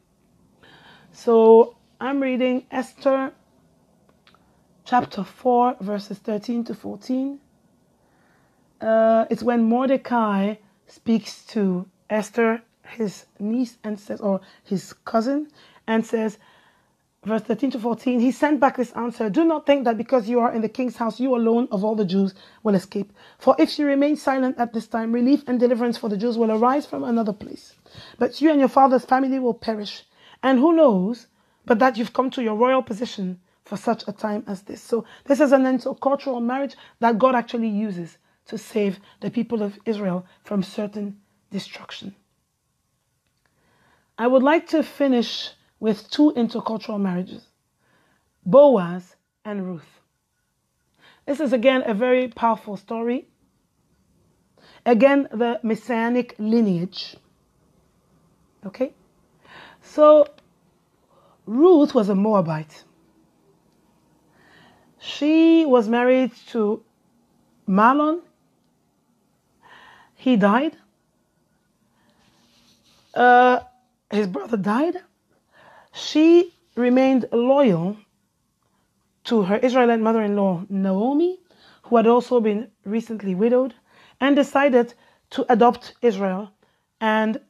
So 1.12 1.76
I'm 2.00 2.20
reading 2.20 2.66
Esther 2.70 3.32
chapter 4.84 5.22
4, 5.22 5.76
verses 5.80 6.18
13 6.18 6.64
to 6.64 6.74
14 6.74 7.38
uh, 8.82 9.26
it's 9.30 9.42
when 9.42 9.62
Mordecai 9.62 10.56
speaks 10.88 11.44
to 11.46 11.86
Esther, 12.10 12.62
his 12.82 13.26
niece, 13.38 13.78
and 13.84 13.98
says, 13.98 14.20
or 14.20 14.40
his 14.64 14.92
cousin, 15.04 15.48
and 15.86 16.04
says, 16.04 16.38
verse 17.24 17.42
13 17.42 17.70
to 17.70 17.78
14, 17.78 18.18
he 18.18 18.32
sent 18.32 18.58
back 18.58 18.76
this 18.76 18.90
answer 18.92 19.30
Do 19.30 19.44
not 19.44 19.66
think 19.66 19.84
that 19.84 19.96
because 19.96 20.28
you 20.28 20.40
are 20.40 20.52
in 20.52 20.62
the 20.62 20.68
king's 20.68 20.96
house, 20.96 21.20
you 21.20 21.36
alone 21.36 21.68
of 21.70 21.84
all 21.84 21.94
the 21.94 22.04
Jews 22.04 22.34
will 22.64 22.74
escape. 22.74 23.12
For 23.38 23.54
if 23.58 23.78
you 23.78 23.86
remain 23.86 24.16
silent 24.16 24.58
at 24.58 24.72
this 24.72 24.88
time, 24.88 25.12
relief 25.12 25.44
and 25.46 25.60
deliverance 25.60 25.96
for 25.96 26.08
the 26.08 26.16
Jews 26.16 26.36
will 26.36 26.50
arise 26.50 26.84
from 26.84 27.04
another 27.04 27.32
place. 27.32 27.76
But 28.18 28.40
you 28.40 28.50
and 28.50 28.58
your 28.58 28.68
father's 28.68 29.04
family 29.04 29.38
will 29.38 29.54
perish. 29.54 30.02
And 30.42 30.58
who 30.58 30.74
knows 30.74 31.28
but 31.64 31.78
that 31.78 31.96
you've 31.96 32.12
come 32.12 32.30
to 32.30 32.42
your 32.42 32.56
royal 32.56 32.82
position 32.82 33.40
for 33.64 33.76
such 33.76 34.04
a 34.08 34.12
time 34.12 34.44
as 34.46 34.62
this? 34.62 34.82
So, 34.82 35.04
this 35.24 35.40
is 35.40 35.52
an 35.52 35.62
intercultural 35.62 36.42
marriage 36.42 36.76
that 36.98 37.18
God 37.18 37.34
actually 37.34 37.68
uses 37.68 38.18
to 38.46 38.58
save 38.58 38.98
the 39.20 39.30
people 39.30 39.62
of 39.62 39.78
Israel 39.84 40.26
from 40.42 40.62
certain 40.62 41.20
destruction. 41.50 42.14
I 44.18 44.26
would 44.26 44.42
like 44.42 44.68
to 44.68 44.82
finish 44.82 45.50
with 45.80 46.10
two 46.10 46.32
intercultural 46.36 47.00
marriages 47.00 47.46
Boaz 48.44 49.16
and 49.44 49.66
Ruth. 49.66 50.00
This 51.26 51.40
is 51.40 51.52
again 51.52 51.82
a 51.86 51.94
very 51.94 52.28
powerful 52.28 52.76
story. 52.76 53.28
Again, 54.84 55.28
the 55.30 55.60
messianic 55.62 56.34
lineage. 56.38 57.16
Okay? 58.66 58.94
So, 59.82 60.26
Ruth 61.46 61.94
was 61.94 62.08
a 62.08 62.14
Moabite. 62.14 62.84
She 64.98 65.66
was 65.66 65.88
married 65.88 66.32
to 66.48 66.82
Mahlon 67.68 68.22
he 70.22 70.36
died. 70.36 70.76
Uh, 73.12 73.58
his 74.08 74.28
brother 74.28 74.56
died. 74.56 74.98
She 75.92 76.54
remained 76.76 77.24
loyal 77.32 77.96
to 79.24 79.42
her 79.42 79.56
Israelite 79.56 79.98
mother 79.98 80.22
in 80.22 80.36
law, 80.36 80.64
Naomi, 80.68 81.40
who 81.82 81.96
had 81.96 82.06
also 82.06 82.40
been 82.40 82.70
recently 82.84 83.34
widowed, 83.34 83.74
and 84.20 84.36
decided 84.36 84.94
to 85.30 85.44
adopt 85.52 85.94
Israel 86.02 86.52
and 87.00 87.40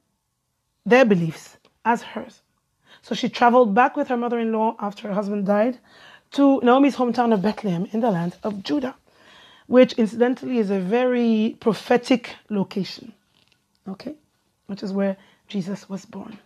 their 0.87 1.05
beliefs 1.05 1.59
as 1.85 2.03
hers. 2.03 2.42
So 3.03 3.14
she 3.14 3.29
traveled 3.29 3.75
back 3.75 3.97
with 3.97 4.09
her 4.09 4.16
mother 4.16 4.38
in 4.38 4.53
law 4.53 4.77
after 4.79 5.09
her 5.09 5.14
husband 5.14 5.47
died 5.47 5.79
to 6.33 6.61
Naomi's 6.62 6.97
hometown 6.97 7.33
of 7.33 7.42
Bethlehem 7.42 7.87
in 7.92 8.01
the 8.01 8.11
land 8.11 8.37
of 8.42 8.62
Judah 8.62 8.95
which 9.73 9.95
incidentally 9.95 10.59
is 10.59 10.71
a 10.71 10.79
very 10.79 11.57
prophetic 11.61 12.37
location, 12.51 13.12
okay, 13.88 14.14
which 14.66 14.83
is 14.83 14.92
where 14.92 15.16
Jesus 15.49 15.88
was 15.88 16.05
born. 16.05 16.38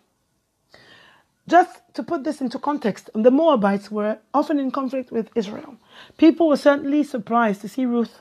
Just 1.48 1.80
to 1.94 2.04
put 2.04 2.22
this 2.22 2.40
into 2.40 2.58
context, 2.58 3.10
the 3.14 3.32
Moabites 3.32 3.90
were 3.90 4.18
often 4.32 4.60
in 4.60 4.70
conflict 4.70 5.10
with 5.10 5.28
Israel. 5.34 5.76
People 6.18 6.46
were 6.46 6.56
certainly 6.56 7.02
surprised 7.02 7.60
to 7.62 7.68
see 7.68 7.84
Ruth 7.84 8.20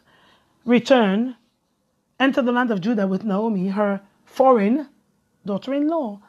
return, 0.66 1.36
enter 2.20 2.42
the 2.42 2.52
land 2.52 2.72
of 2.72 2.82
Judah 2.82 3.08
with 3.08 3.24
Naomi, 3.24 3.70
her 3.70 4.02
foreign 4.26 4.90
daughter 5.46 5.74
in 5.74 5.88
law. 5.88 6.20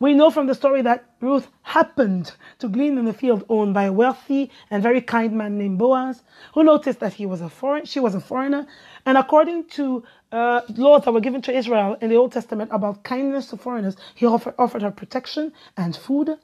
We 0.00 0.14
know 0.14 0.30
from 0.30 0.46
the 0.46 0.54
story 0.54 0.82
that 0.82 1.04
Ruth 1.20 1.48
happened 1.62 2.32
to 2.60 2.68
glean 2.68 2.98
in 2.98 3.04
the 3.04 3.12
field 3.12 3.44
owned 3.48 3.74
by 3.74 3.84
a 3.84 3.92
wealthy 3.92 4.50
and 4.70 4.82
very 4.82 5.00
kind 5.00 5.32
man 5.32 5.58
named 5.58 5.78
Boaz, 5.78 6.22
who 6.54 6.62
noticed 6.62 7.00
that 7.00 7.14
he 7.14 7.26
was 7.26 7.40
a 7.40 7.48
foreign, 7.48 7.84
she 7.84 7.98
was 7.98 8.14
a 8.14 8.20
foreigner. 8.20 8.66
And 9.04 9.18
according 9.18 9.64
to 9.70 10.04
uh, 10.30 10.60
laws 10.76 11.04
that 11.04 11.12
were 11.12 11.20
given 11.20 11.42
to 11.42 11.52
Israel 11.52 11.96
in 12.00 12.10
the 12.10 12.16
Old 12.16 12.32
Testament 12.32 12.70
about 12.72 13.02
kindness 13.02 13.48
to 13.48 13.56
foreigners, 13.56 13.96
he 14.14 14.24
offered, 14.24 14.54
offered 14.56 14.82
her 14.82 14.92
protection 14.92 15.52
and 15.76 15.96
food. 15.96 16.36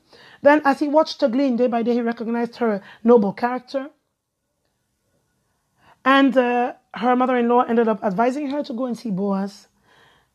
Then, 0.43 0.61
as 0.65 0.81
he 0.81 0.89
watched 0.89 1.21
her 1.21 1.29
glean 1.29 1.57
day 1.57 1.69
by 1.69 1.83
day, 1.83 1.95
he 1.95 2.01
recognized 2.01 2.57
her 2.57 2.83
noble 3.05 3.33
character. 3.33 3.91
And 6.05 6.37
uh, 6.37 6.75
her 6.95 7.15
mother 7.15 7.37
in 7.37 7.49
law 7.49 7.63
ended 7.63 7.87
up 7.87 8.03
advising 8.03 8.51
her 8.51 8.65
to 8.65 8.73
go 8.73 8.87
and 8.87 8.99
see 8.99 9.11
Boaz 9.11 9.69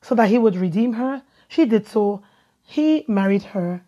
so 0.01 0.15
that 0.15 0.29
he 0.29 0.37
would 0.37 0.55
redeem 0.55 0.93
her. 0.93 1.21
She 1.47 1.65
did 1.65 1.87
so 1.87 2.23
he 2.69 3.03
married 3.07 3.41
her, 3.41 3.81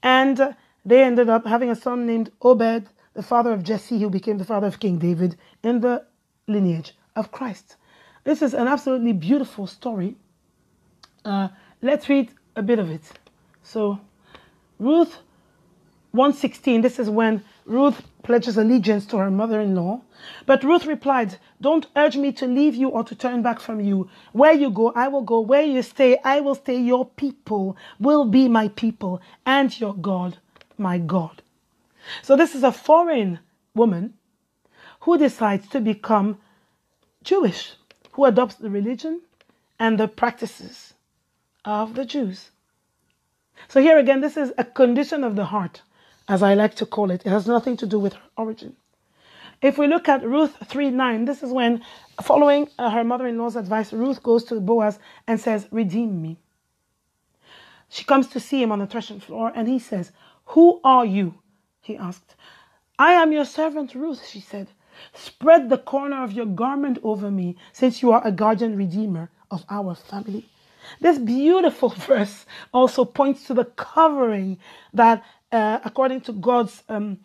and 0.00 0.54
they 0.84 1.02
ended 1.02 1.28
up 1.28 1.44
having 1.44 1.68
a 1.68 1.74
son 1.74 2.06
named 2.06 2.30
Obed, 2.42 2.88
the 3.14 3.24
father 3.24 3.52
of 3.52 3.64
Jesse, 3.64 3.98
who 3.98 4.08
became 4.08 4.38
the 4.38 4.44
father 4.44 4.68
of 4.68 4.78
King 4.78 4.98
David 4.98 5.36
in 5.64 5.80
the 5.80 6.06
lineage 6.46 6.96
of 7.16 7.32
Christ. 7.32 7.74
This 8.22 8.40
is 8.40 8.54
an 8.54 8.68
absolutely 8.68 9.14
beautiful 9.14 9.66
story. 9.66 10.14
Uh, 11.24 11.48
let's 11.82 12.08
read 12.08 12.30
a 12.54 12.62
bit 12.62 12.78
of 12.78 12.88
it. 12.88 13.02
So, 13.64 13.98
Ruth 14.78 15.18
116, 16.12 16.82
this 16.82 17.00
is 17.00 17.10
when 17.10 17.42
Ruth 17.64 18.00
pledges 18.24 18.56
allegiance 18.56 19.06
to 19.06 19.18
her 19.18 19.30
mother 19.30 19.60
in 19.60 19.76
law. 19.76 20.00
But 20.46 20.64
Ruth 20.64 20.86
replied, 20.86 21.36
Don't 21.60 21.86
urge 21.94 22.16
me 22.16 22.32
to 22.32 22.46
leave 22.46 22.74
you 22.74 22.88
or 22.88 23.04
to 23.04 23.14
turn 23.14 23.42
back 23.42 23.60
from 23.60 23.80
you. 23.80 24.08
Where 24.32 24.52
you 24.52 24.70
go, 24.70 24.92
I 24.96 25.08
will 25.08 25.22
go. 25.22 25.40
Where 25.40 25.62
you 25.62 25.82
stay, 25.82 26.18
I 26.24 26.40
will 26.40 26.56
stay. 26.56 26.76
Your 26.76 27.04
people 27.04 27.76
will 28.00 28.24
be 28.24 28.48
my 28.48 28.68
people, 28.68 29.20
and 29.46 29.78
your 29.78 29.94
God, 29.94 30.38
my 30.76 30.98
God. 30.98 31.42
So, 32.22 32.36
this 32.36 32.54
is 32.54 32.64
a 32.64 32.72
foreign 32.72 33.38
woman 33.74 34.14
who 35.00 35.18
decides 35.18 35.68
to 35.68 35.80
become 35.80 36.38
Jewish, 37.22 37.74
who 38.12 38.24
adopts 38.24 38.56
the 38.56 38.70
religion 38.70 39.20
and 39.78 40.00
the 40.00 40.08
practices 40.08 40.94
of 41.64 41.94
the 41.94 42.04
Jews. 42.04 42.50
So, 43.68 43.80
here 43.80 43.98
again, 43.98 44.20
this 44.20 44.36
is 44.36 44.52
a 44.58 44.64
condition 44.64 45.24
of 45.24 45.36
the 45.36 45.46
heart 45.46 45.82
as 46.28 46.42
I 46.42 46.54
like 46.54 46.74
to 46.76 46.86
call 46.86 47.10
it. 47.10 47.22
It 47.24 47.30
has 47.30 47.46
nothing 47.46 47.76
to 47.78 47.86
do 47.86 47.98
with 47.98 48.14
her 48.14 48.28
origin. 48.36 48.76
If 49.62 49.78
we 49.78 49.86
look 49.86 50.08
at 50.08 50.24
Ruth 50.24 50.56
3 50.66 50.90
9, 50.90 51.24
this 51.24 51.42
is 51.42 51.50
when, 51.50 51.82
following 52.22 52.68
uh, 52.78 52.90
her 52.90 53.04
mother 53.04 53.26
in 53.26 53.38
law's 53.38 53.56
advice, 53.56 53.92
Ruth 53.92 54.22
goes 54.22 54.44
to 54.44 54.60
Boaz 54.60 54.98
and 55.26 55.40
says, 55.40 55.68
Redeem 55.70 56.20
me. 56.20 56.36
She 57.88 58.04
comes 58.04 58.26
to 58.28 58.40
see 58.40 58.62
him 58.62 58.72
on 58.72 58.80
the 58.80 58.86
threshing 58.86 59.20
floor 59.20 59.52
and 59.54 59.68
he 59.68 59.78
says, 59.78 60.12
Who 60.46 60.80
are 60.84 61.06
you? 61.06 61.34
He 61.80 61.96
asked. 61.96 62.34
I 62.98 63.12
am 63.12 63.32
your 63.32 63.44
servant 63.44 63.94
Ruth, 63.94 64.26
she 64.26 64.40
said. 64.40 64.68
Spread 65.12 65.68
the 65.68 65.78
corner 65.78 66.22
of 66.22 66.32
your 66.32 66.46
garment 66.46 66.98
over 67.02 67.30
me, 67.30 67.56
since 67.72 68.02
you 68.02 68.12
are 68.12 68.26
a 68.26 68.32
guardian 68.32 68.76
redeemer 68.76 69.30
of 69.50 69.64
our 69.68 69.94
family. 69.94 70.48
This 71.00 71.18
beautiful 71.18 71.88
verse 72.08 72.46
also 72.72 73.04
points 73.04 73.46
to 73.46 73.54
the 73.54 73.64
covering 73.64 74.58
that 74.92 75.24
uh, 75.54 75.78
according 75.84 76.20
to 76.22 76.32
God's 76.32 76.82
um, 76.88 77.20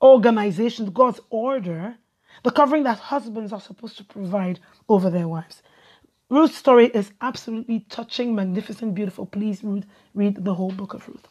organization, 0.00 0.90
God's 0.90 1.20
order, 1.28 1.94
the 2.42 2.50
covering 2.50 2.84
that 2.84 2.98
husbands 2.98 3.52
are 3.52 3.60
supposed 3.60 3.98
to 3.98 4.04
provide 4.04 4.58
over 4.88 5.10
their 5.10 5.28
wives. 5.28 5.62
Ruth's 6.30 6.56
story 6.56 6.86
is 6.86 7.12
absolutely 7.20 7.80
touching, 7.90 8.34
magnificent, 8.34 8.94
beautiful. 8.94 9.26
Please 9.26 9.62
read, 9.62 9.84
read 10.14 10.42
the 10.42 10.54
whole 10.54 10.70
book 10.70 10.94
of 10.94 11.06
Ruth. 11.06 11.28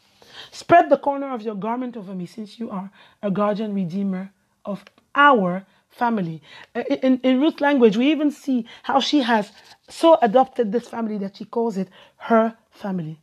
Spread 0.52 0.88
the 0.88 0.98
corner 0.98 1.32
of 1.34 1.42
your 1.42 1.56
garment 1.56 1.96
over 1.96 2.14
me, 2.14 2.26
since 2.26 2.60
you 2.60 2.70
are 2.70 2.92
a 3.22 3.30
guardian 3.30 3.74
redeemer 3.74 4.30
of 4.64 4.84
our 5.16 5.66
family. 5.88 6.42
Uh, 6.76 6.84
in, 7.02 7.18
in 7.24 7.40
Ruth's 7.40 7.60
language, 7.60 7.96
we 7.96 8.12
even 8.12 8.30
see 8.30 8.66
how 8.84 9.00
she 9.00 9.22
has 9.22 9.50
so 9.88 10.16
adopted 10.22 10.70
this 10.70 10.88
family 10.88 11.18
that 11.18 11.38
she 11.38 11.44
calls 11.44 11.76
it 11.76 11.88
her 12.18 12.56
family. 12.70 13.18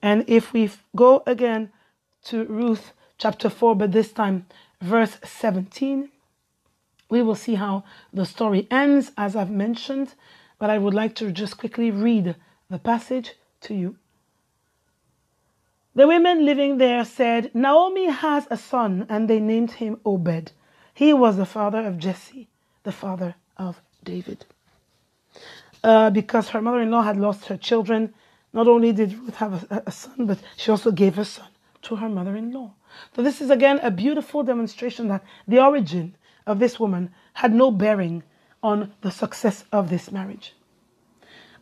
And 0.00 0.24
if 0.28 0.54
we 0.54 0.70
go 0.96 1.22
again 1.26 1.70
to 2.24 2.44
Ruth 2.44 2.92
chapter 3.18 3.48
4, 3.48 3.76
but 3.76 3.92
this 3.92 4.12
time 4.12 4.46
verse 4.80 5.18
17. 5.24 6.10
We 7.08 7.22
will 7.22 7.34
see 7.34 7.54
how 7.54 7.84
the 8.12 8.24
story 8.24 8.66
ends, 8.70 9.12
as 9.16 9.36
I've 9.36 9.50
mentioned, 9.50 10.14
but 10.58 10.70
I 10.70 10.78
would 10.78 10.94
like 10.94 11.14
to 11.16 11.30
just 11.30 11.58
quickly 11.58 11.90
read 11.90 12.36
the 12.70 12.78
passage 12.78 13.34
to 13.62 13.74
you. 13.74 13.96
The 15.94 16.06
women 16.06 16.46
living 16.46 16.78
there 16.78 17.04
said, 17.04 17.54
Naomi 17.54 18.06
has 18.08 18.46
a 18.50 18.56
son, 18.56 19.06
and 19.10 19.28
they 19.28 19.40
named 19.40 19.72
him 19.72 20.00
Obed. 20.06 20.52
He 20.94 21.12
was 21.12 21.36
the 21.36 21.46
father 21.46 21.86
of 21.86 21.98
Jesse, 21.98 22.48
the 22.82 22.92
father 22.92 23.34
of 23.58 23.80
David. 24.02 24.46
Uh, 25.84 26.08
because 26.10 26.48
her 26.48 26.62
mother 26.62 26.80
in 26.80 26.90
law 26.90 27.02
had 27.02 27.18
lost 27.18 27.46
her 27.46 27.56
children, 27.58 28.14
not 28.54 28.68
only 28.68 28.92
did 28.92 29.12
Ruth 29.12 29.36
have 29.36 29.70
a, 29.70 29.82
a 29.86 29.92
son, 29.92 30.26
but 30.26 30.38
she 30.56 30.70
also 30.70 30.92
gave 30.92 31.18
a 31.18 31.24
son 31.24 31.51
to 31.82 31.96
her 31.96 32.08
mother 32.08 32.36
in 32.36 32.52
law. 32.52 32.74
So, 33.14 33.22
this 33.22 33.40
is 33.40 33.50
again 33.50 33.78
a 33.82 33.90
beautiful 33.90 34.42
demonstration 34.42 35.08
that 35.08 35.24
the 35.46 35.62
origin 35.62 36.16
of 36.46 36.58
this 36.58 36.78
woman 36.78 37.10
had 37.34 37.52
no 37.52 37.70
bearing 37.70 38.22
on 38.62 38.92
the 39.00 39.10
success 39.10 39.64
of 39.72 39.90
this 39.90 40.10
marriage. 40.10 40.54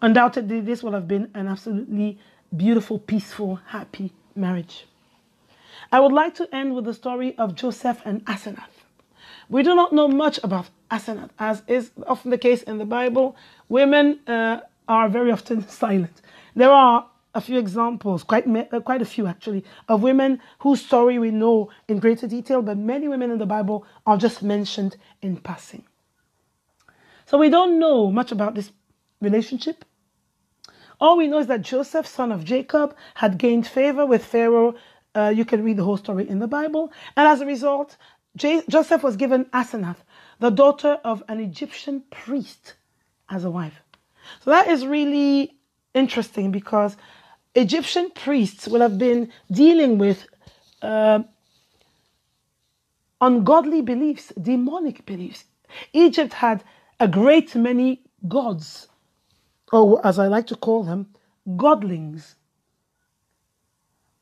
Undoubtedly, 0.03 0.61
this 0.61 0.83
would 0.83 0.95
have 0.95 1.09
been 1.09 1.31
an 1.35 1.47
absolutely 1.47 2.19
beautiful, 2.57 2.99
peaceful, 2.99 3.57
happy 3.67 4.13
marriage. 4.35 4.87
I 5.93 6.01
would 6.01 6.13
like 6.13 6.35
to 6.37 6.55
end 6.55 6.75
with 6.75 6.85
the 6.85 6.95
story 6.95 7.37
of 7.37 7.55
Joseph 7.55 8.01
and 8.05 8.25
Asenath. 8.25 8.85
We 9.49 9.63
do 9.63 9.75
not 9.75 9.93
know 9.93 10.09
much 10.09 10.39
about 10.43 10.71
Asenath, 10.91 11.31
as 11.39 11.63
is 11.67 11.91
often 12.07 12.31
the 12.31 12.39
case 12.39 12.63
in 12.63 12.79
the 12.79 12.85
Bible. 12.85 13.37
Women 13.69 14.21
uh, 14.27 14.61
are 14.89 15.09
very 15.09 15.33
often 15.33 15.67
silent. 15.83 16.23
There 16.55 16.71
are 16.71 17.07
a 17.35 17.41
few 17.41 17.59
examples, 17.59 18.25
quite 18.25 18.47
uh, 18.47 18.81
quite 18.81 19.03
a 19.03 19.05
few 19.05 19.27
actually, 19.27 19.65
of 19.89 20.03
women 20.03 20.41
whose 20.61 20.85
story 20.85 21.19
we 21.19 21.31
know 21.31 21.71
in 21.89 21.99
greater 21.99 22.27
detail, 22.27 22.63
but 22.63 22.77
many 22.77 23.09
women 23.09 23.31
in 23.31 23.39
the 23.39 23.47
Bible 23.47 23.87
are 24.07 24.17
just 24.17 24.43
mentioned 24.43 24.97
in 25.23 25.37
passing. 25.37 25.85
So 27.27 27.39
we 27.39 27.49
don't 27.49 27.79
know 27.79 28.11
much 28.11 28.33
about 28.33 28.55
this 28.55 28.73
relationship. 29.21 29.85
All 31.01 31.17
we 31.17 31.29
know 31.29 31.39
is 31.39 31.47
that 31.47 31.63
Joseph, 31.63 32.07
son 32.07 32.33
of 32.33 32.45
Jacob, 32.45 32.95
had 33.15 33.39
gained 33.39 33.67
favor 33.67 34.05
with 34.05 34.25
Pharaoh. 34.25 34.75
Uh, 35.15 35.33
you 35.35 35.45
can 35.45 35.65
read 35.65 35.77
the 35.77 35.85
whole 35.85 35.97
story 35.97 36.29
in 36.29 36.41
the 36.41 36.49
Bible. 36.49 36.93
And 37.17 37.27
as 37.27 37.41
a 37.41 37.47
result, 37.47 37.97
J- 38.37 38.63
Joseph 38.69 39.03
was 39.03 39.17
given 39.17 39.47
Asenath, 39.47 39.99
the 40.41 40.51
daughter 40.51 40.99
of 41.05 41.23
an 41.29 41.41
Egyptian 41.41 42.03
priest, 42.11 42.75
as 43.29 43.45
a 43.45 43.51
wife. 43.51 43.83
So 44.45 44.51
that 44.51 44.69
is 44.69 44.87
really 44.87 45.57
interesting 45.95 46.51
because 46.51 46.97
Egyptian 47.55 48.11
priests 48.11 48.69
will 48.69 48.81
have 48.81 48.99
been 48.99 49.31
dealing 49.51 49.99
with 49.99 50.27
uh, 50.83 51.21
ungodly 53.21 53.83
beliefs, 53.83 54.33
demonic 54.41 55.05
beliefs. 55.05 55.45
Egypt 55.93 56.35
had 56.35 56.63
a 56.99 57.09
great 57.09 57.55
many 57.55 58.03
gods, 58.29 58.89
or 59.73 60.05
as 60.07 60.19
I 60.19 60.27
like 60.27 60.47
to 60.49 60.57
call 60.57 60.85
them, 60.85 61.09
godlings. 61.47 62.35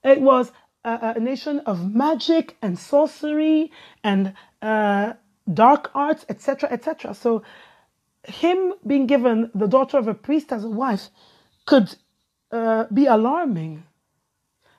It 0.05 0.21
was 0.21 0.53
a, 0.85 1.15
a 1.17 1.21
nation 1.21 1.61
of 1.61 1.95
magic 1.95 2.57
and 2.63 2.79
sorcery 2.79 3.73
and 4.03 4.35
uh, 4.63 5.15
dark 5.53 5.91
arts, 5.95 6.25
etc., 6.29 6.71
etc. 6.71 7.15
So, 7.15 7.43
him 8.25 8.75
being 8.87 9.07
given 9.07 9.51
the 9.55 9.67
daughter 9.67 9.99
of 9.99 10.09
a 10.09 10.15
priest 10.15 10.53
as 10.53 10.65
a 10.65 10.69
wife 10.69 11.09
could 11.67 11.95
uh, 12.51 12.85
be 12.93 13.07
alarming. 13.07 13.85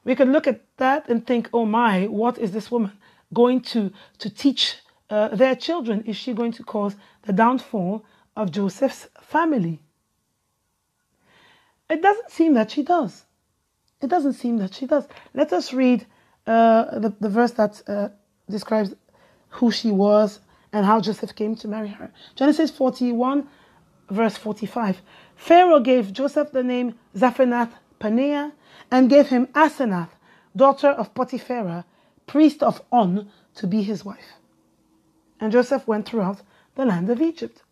We 0.03 0.15
could 0.15 0.29
look 0.29 0.47
at 0.47 0.61
that 0.77 1.09
and 1.09 1.25
think, 1.25 1.49
oh 1.53 1.65
my, 1.65 2.07
what 2.07 2.37
is 2.37 2.51
this 2.51 2.71
woman 2.71 2.93
going 3.33 3.61
to, 3.61 3.91
to 4.19 4.29
teach 4.29 4.77
uh, 5.09 5.29
their 5.29 5.55
children? 5.55 6.03
Is 6.05 6.15
she 6.15 6.33
going 6.33 6.51
to 6.53 6.63
cause 6.63 6.95
the 7.23 7.33
downfall 7.33 8.05
of 8.35 8.51
Joseph's 8.51 9.07
family? 9.21 9.81
It 11.89 12.01
doesn't 12.01 12.31
seem 12.31 12.53
that 12.53 12.71
she 12.71 12.83
does. 12.83 13.25
It 14.01 14.07
doesn't 14.07 14.33
seem 14.33 14.57
that 14.57 14.73
she 14.73 14.85
does. 14.85 15.07
Let 15.33 15.51
us 15.51 15.73
read 15.73 16.05
uh, 16.47 16.99
the, 16.99 17.13
the 17.19 17.29
verse 17.29 17.51
that 17.51 17.81
uh, 17.87 18.09
describes 18.49 18.95
who 19.49 19.71
she 19.71 19.91
was 19.91 20.39
and 20.71 20.85
how 20.85 21.01
Joseph 21.01 21.35
came 21.35 21.55
to 21.57 21.67
marry 21.67 21.89
her. 21.89 22.11
Genesis 22.35 22.71
41, 22.71 23.47
verse 24.09 24.37
45. 24.37 25.01
Pharaoh 25.39 25.79
gave 25.79 26.11
Joseph 26.11 26.51
the 26.51 26.63
name 26.63 26.99
Zaphenath 27.15 27.71
Paneah 27.97 28.51
and 28.91 29.09
gave 29.09 29.29
him 29.29 29.47
Asenath, 29.55 30.09
daughter 30.53 30.89
of 30.89 31.13
Potiphera, 31.13 31.85
priest 32.27 32.61
of 32.61 32.81
On, 32.91 33.31
to 33.55 33.65
be 33.65 33.81
his 33.81 34.03
wife. 34.03 34.33
And 35.39 35.51
Joseph 35.53 35.87
went 35.87 36.05
throughout 36.05 36.41
the 36.75 36.85
land 36.85 37.09
of 37.09 37.21
Egypt. 37.21 37.63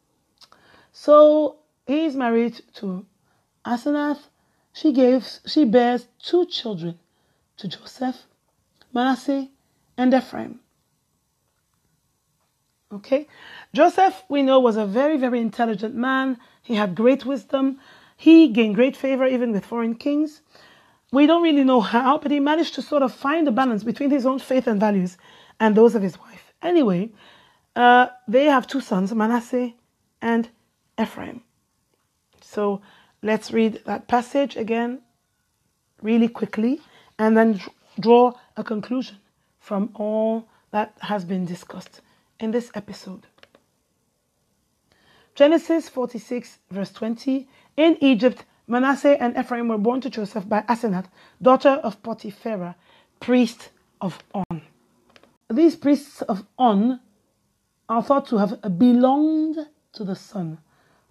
So 0.93 1.57
he 1.85 2.05
is 2.05 2.15
married 2.15 2.61
to 2.75 3.05
Asenath. 3.65 4.29
she 4.71 4.93
gives 4.93 5.41
she 5.45 5.65
bears 5.65 6.07
two 6.19 6.45
children 6.45 6.97
to 7.57 7.67
Joseph, 7.67 8.23
Manasseh 8.93 9.49
and 9.97 10.13
Ephraim. 10.13 10.61
Okay? 12.91 13.27
Joseph, 13.73 14.23
we 14.29 14.41
know, 14.43 14.59
was 14.59 14.77
a 14.77 14.85
very, 14.85 15.17
very 15.17 15.39
intelligent 15.39 15.95
man. 15.95 16.37
He 16.61 16.75
had 16.75 16.95
great 16.95 17.25
wisdom. 17.25 17.79
He 18.15 18.47
gained 18.47 18.75
great 18.75 18.95
favor 18.95 19.25
even 19.25 19.51
with 19.51 19.65
foreign 19.65 19.95
kings. 19.95 20.41
We 21.11 21.27
don't 21.27 21.43
really 21.43 21.63
know 21.63 21.81
how, 21.81 22.17
but 22.17 22.31
he 22.31 22.39
managed 22.39 22.75
to 22.75 22.81
sort 22.81 23.03
of 23.03 23.13
find 23.13 23.47
a 23.47 23.51
balance 23.51 23.83
between 23.83 24.09
his 24.11 24.25
own 24.25 24.39
faith 24.39 24.67
and 24.67 24.79
values 24.79 25.17
and 25.59 25.75
those 25.75 25.95
of 25.95 26.01
his 26.01 26.19
wife. 26.19 26.53
Anyway, 26.61 27.11
uh, 27.75 28.07
they 28.27 28.45
have 28.45 28.67
two 28.67 28.81
sons, 28.81 29.13
Manasseh 29.13 29.73
and 30.21 30.49
Ephraim. 30.99 31.41
So 32.41 32.81
let's 33.21 33.51
read 33.51 33.81
that 33.85 34.07
passage 34.07 34.55
again 34.55 35.01
really 36.01 36.27
quickly 36.27 36.81
and 37.19 37.37
then 37.37 37.61
draw 37.99 38.33
a 38.55 38.63
conclusion 38.63 39.17
from 39.59 39.91
all 39.95 40.47
that 40.71 40.93
has 41.01 41.25
been 41.25 41.45
discussed 41.45 42.01
in 42.39 42.51
this 42.51 42.71
episode. 42.73 43.27
Genesis 45.35 45.87
46, 45.89 46.59
verse 46.71 46.91
20 46.91 47.47
In 47.77 47.97
Egypt, 48.01 48.43
Manasseh 48.67 49.21
and 49.21 49.37
Ephraim 49.37 49.67
were 49.67 49.77
born 49.77 50.01
to 50.01 50.09
Joseph 50.09 50.49
by 50.49 50.61
Asenath, 50.63 51.05
daughter 51.41 51.79
of 51.83 52.01
Potipherah, 52.01 52.75
priest 53.19 53.69
of 54.01 54.19
On. 54.33 54.61
These 55.49 55.75
priests 55.75 56.21
of 56.23 56.45
On 56.57 56.99
are 57.87 58.03
thought 58.03 58.27
to 58.27 58.37
have 58.37 58.61
belonged 58.77 59.57
to 59.93 60.03
the 60.03 60.15
sun. 60.15 60.57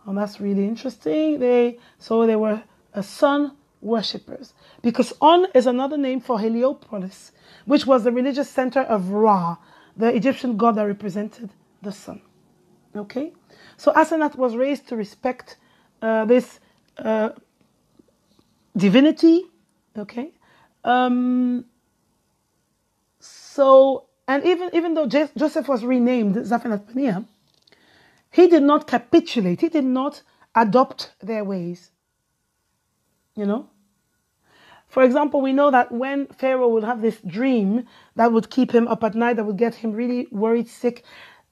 And 0.04 0.18
that's 0.18 0.40
really 0.40 0.66
interesting. 0.66 1.38
They 1.38 1.78
so 1.98 2.26
they 2.26 2.36
were 2.36 2.62
a 2.92 3.02
sun 3.02 3.56
worshippers 3.80 4.52
because 4.82 5.12
On 5.20 5.46
is 5.54 5.66
another 5.66 5.96
name 5.96 6.20
for 6.20 6.38
Heliopolis, 6.38 7.32
which 7.64 7.86
was 7.86 8.04
the 8.04 8.12
religious 8.12 8.50
center 8.50 8.80
of 8.80 9.10
Ra, 9.10 9.56
the 9.96 10.14
Egyptian 10.14 10.56
god 10.56 10.76
that 10.76 10.84
represented 10.84 11.50
the 11.82 11.92
sun. 11.92 12.20
Okay, 12.94 13.32
so 13.76 13.92
Asenath 13.92 14.36
was 14.36 14.56
raised 14.56 14.88
to 14.88 14.96
respect 14.96 15.56
uh, 16.02 16.24
this 16.24 16.60
uh, 16.98 17.30
divinity. 18.76 19.44
Okay, 19.96 20.30
um, 20.84 21.64
so 23.20 24.04
and 24.28 24.44
even 24.44 24.70
even 24.72 24.94
though 24.94 25.06
Joseph 25.06 25.68
was 25.68 25.84
renamed 25.84 26.36
Zaphenath 26.36 26.90
Paneah, 26.90 27.24
he 28.30 28.46
did 28.48 28.62
not 28.62 28.86
capitulate. 28.86 29.60
He 29.60 29.68
did 29.68 29.84
not 29.84 30.22
adopt 30.54 31.12
their 31.20 31.44
ways. 31.44 31.90
You 33.34 33.46
know, 33.46 33.68
for 34.96 35.02
example, 35.02 35.42
we 35.42 35.52
know 35.52 35.70
that 35.70 35.92
when 35.92 36.26
Pharaoh 36.28 36.68
would 36.68 36.82
have 36.82 37.02
this 37.02 37.20
dream 37.20 37.84
that 38.14 38.32
would 38.32 38.48
keep 38.48 38.70
him 38.70 38.88
up 38.88 39.04
at 39.04 39.14
night, 39.14 39.36
that 39.36 39.44
would 39.44 39.58
get 39.58 39.74
him 39.74 39.92
really 39.92 40.26
worried, 40.30 40.68
sick, 40.68 41.04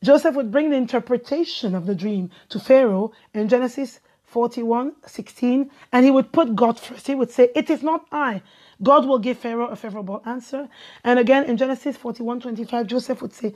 Joseph 0.02 0.34
would 0.34 0.50
bring 0.50 0.70
the 0.70 0.78
interpretation 0.78 1.74
of 1.74 1.84
the 1.84 1.94
dream 1.94 2.30
to 2.48 2.58
Pharaoh 2.58 3.12
in 3.34 3.50
Genesis 3.50 4.00
41 4.24 4.94
16, 5.06 5.70
and 5.92 6.06
he 6.06 6.10
would 6.10 6.32
put 6.32 6.56
God 6.56 6.80
first. 6.80 7.06
He 7.06 7.14
would 7.14 7.30
say, 7.30 7.50
It 7.54 7.68
is 7.68 7.82
not 7.82 8.06
I. 8.10 8.40
God 8.82 9.04
will 9.04 9.18
give 9.18 9.36
Pharaoh 9.36 9.66
a 9.66 9.76
favorable 9.76 10.22
answer. 10.24 10.66
And 11.04 11.18
again 11.18 11.44
in 11.44 11.58
Genesis 11.58 11.98
41 11.98 12.40
25, 12.40 12.86
Joseph 12.86 13.20
would 13.20 13.34
say, 13.34 13.54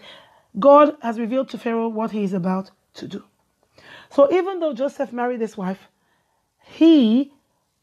God 0.58 0.98
has 1.00 1.18
revealed 1.18 1.48
to 1.48 1.56
Pharaoh 1.56 1.88
what 1.88 2.10
he 2.10 2.24
is 2.24 2.34
about 2.34 2.72
to 2.92 3.08
do. 3.08 3.24
So 4.10 4.30
even 4.30 4.60
though 4.60 4.74
Joseph 4.74 5.14
married 5.14 5.40
this 5.40 5.56
wife, 5.56 5.88
he 6.58 7.32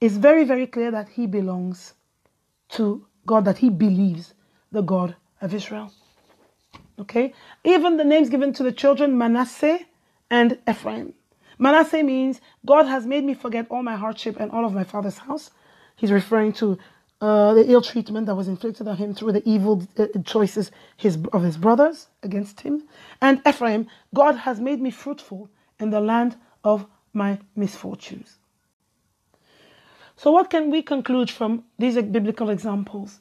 is 0.05 0.17
very, 0.17 0.45
very 0.45 0.67
clear 0.67 0.91
that 0.91 1.09
he 1.09 1.25
belongs 1.25 1.93
to 2.69 3.05
God, 3.25 3.45
that 3.45 3.57
he 3.57 3.69
believes 3.69 4.33
the 4.71 4.81
God 4.81 5.15
of 5.41 5.53
Israel. 5.53 5.91
Okay? 6.99 7.33
Even 7.63 7.97
the 7.97 8.03
names 8.03 8.29
given 8.29 8.53
to 8.53 8.63
the 8.63 8.71
children, 8.71 9.17
Manasseh 9.17 9.79
and 10.29 10.57
Ephraim. 10.69 11.13
Manasseh 11.57 12.03
means 12.03 12.41
God 12.65 12.85
has 12.85 13.05
made 13.05 13.23
me 13.23 13.33
forget 13.33 13.65
all 13.69 13.83
my 13.83 13.95
hardship 13.95 14.37
and 14.39 14.51
all 14.51 14.65
of 14.65 14.73
my 14.73 14.83
father's 14.83 15.17
house. 15.17 15.51
He's 15.95 16.11
referring 16.11 16.53
to 16.53 16.77
uh, 17.21 17.53
the 17.53 17.65
ill 17.71 17.81
treatment 17.81 18.27
that 18.27 18.35
was 18.35 18.47
inflicted 18.47 18.87
on 18.87 18.97
him 18.97 19.13
through 19.15 19.31
the 19.31 19.49
evil 19.49 19.87
uh, 19.97 20.07
choices 20.25 20.69
his, 20.97 21.17
of 21.31 21.41
his 21.43 21.57
brothers 21.57 22.07
against 22.23 22.61
him. 22.61 22.83
And 23.21 23.41
Ephraim, 23.47 23.87
God 24.13 24.35
has 24.35 24.59
made 24.59 24.81
me 24.81 24.91
fruitful 24.91 25.49
in 25.79 25.89
the 25.89 26.01
land 26.01 26.35
of 26.63 26.85
my 27.13 27.39
misfortunes. 27.55 28.39
So, 30.17 30.31
what 30.31 30.49
can 30.49 30.71
we 30.71 30.81
conclude 30.81 31.29
from 31.29 31.65
these 31.77 31.95
biblical 31.95 32.49
examples? 32.49 33.19